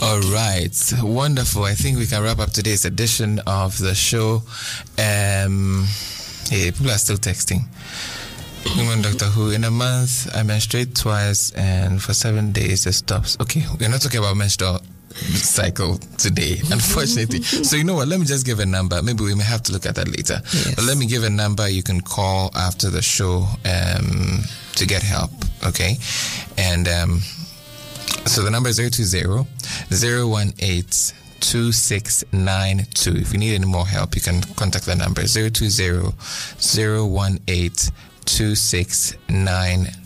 [0.00, 0.92] All right.
[1.02, 1.64] Wonderful.
[1.64, 4.42] I think we can wrap up today's edition of the show.
[4.98, 5.86] Um,
[6.50, 7.62] yeah, people are still texting.
[8.76, 13.36] Woman Doctor Who, in a month, I menstruate twice, and for seven days it stops.
[13.40, 14.80] Okay, we're not talking about menstrual
[15.14, 17.42] cycle today, unfortunately.
[17.42, 18.08] so, you know what?
[18.08, 19.02] Let me just give a number.
[19.02, 20.40] Maybe we may have to look at that later.
[20.42, 20.74] Yes.
[20.74, 24.40] But let me give a number you can call after the show um,
[24.76, 25.30] to get help,
[25.66, 25.96] okay?
[26.58, 27.20] And um,
[28.26, 29.46] so the number is 020
[29.90, 30.84] 018
[31.40, 33.16] 2692.
[33.16, 35.66] If you need any more help, you can contact the number 020
[37.46, 37.92] 018
[38.24, 40.03] 2692.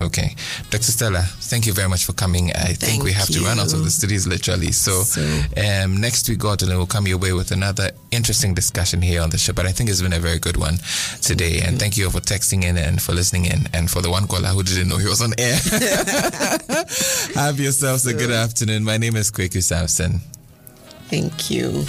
[0.00, 0.34] Okay.
[0.70, 0.92] Dr.
[0.92, 2.50] Stella, thank you very much for coming.
[2.52, 4.72] I think we have to run out of the studios literally.
[4.72, 5.22] So, So-
[5.56, 9.38] um, next week, God we'll come your way with another interesting discussion here on the
[9.38, 9.52] show.
[9.52, 10.78] But I think it's been a very good one
[11.22, 11.60] today.
[11.60, 13.68] And thank you all for texting in and for listening in.
[13.72, 15.56] And for the one caller who didn't know he was on air.
[17.34, 18.84] have yourselves a good afternoon.
[18.84, 20.20] My name is Kweku Sampson.
[21.08, 21.84] Thank you.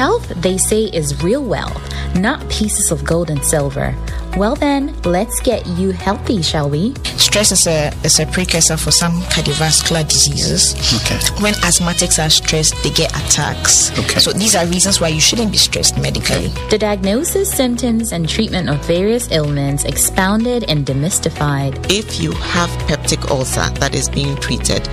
[0.00, 1.78] Health, they say, is real wealth,
[2.16, 3.94] not pieces of gold and silver.
[4.36, 6.94] Well, then, let's get you healthy, shall we?
[7.16, 10.74] Stress is a is a precursor for some cardiovascular diseases.
[11.02, 11.18] Okay.
[11.42, 13.90] When asthmatics are stressed, they get attacks.
[13.98, 14.20] Okay.
[14.20, 16.48] So these are reasons why you shouldn't be stressed medically.
[16.70, 21.90] The diagnosis, symptoms, and treatment of various ailments expounded and demystified.
[21.90, 24.84] If you have peptic ulcer that is being treated,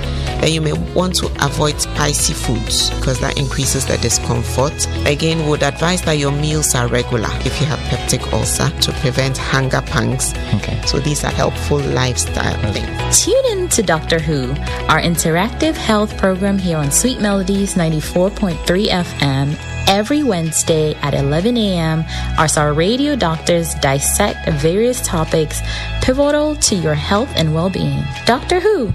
[0.41, 4.87] then you may want to avoid spicy foods because that increases the discomfort.
[5.07, 8.91] Again, we would advise that your meals are regular if you have peptic ulcer to
[8.99, 10.33] prevent hunger pangs.
[10.55, 10.79] Okay.
[10.85, 13.25] So these are helpful lifestyle things.
[13.25, 14.51] Tune in to Doctor Who,
[14.87, 19.57] our interactive health program here on Sweet Melodies 94.3 FM.
[19.89, 22.03] Every Wednesday at 11 a.m.,
[22.37, 25.61] as our radio doctors dissect various topics
[26.01, 28.03] pivotal to your health and well being.
[28.25, 28.91] Doctor Who,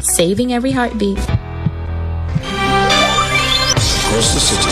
[0.00, 1.18] saving every heartbeat.
[4.12, 4.68] across the city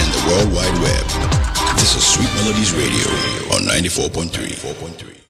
[0.00, 1.19] and the World Wide Web.
[1.80, 3.08] This is Sweet Melodies Radio
[3.56, 5.10] on 94.3.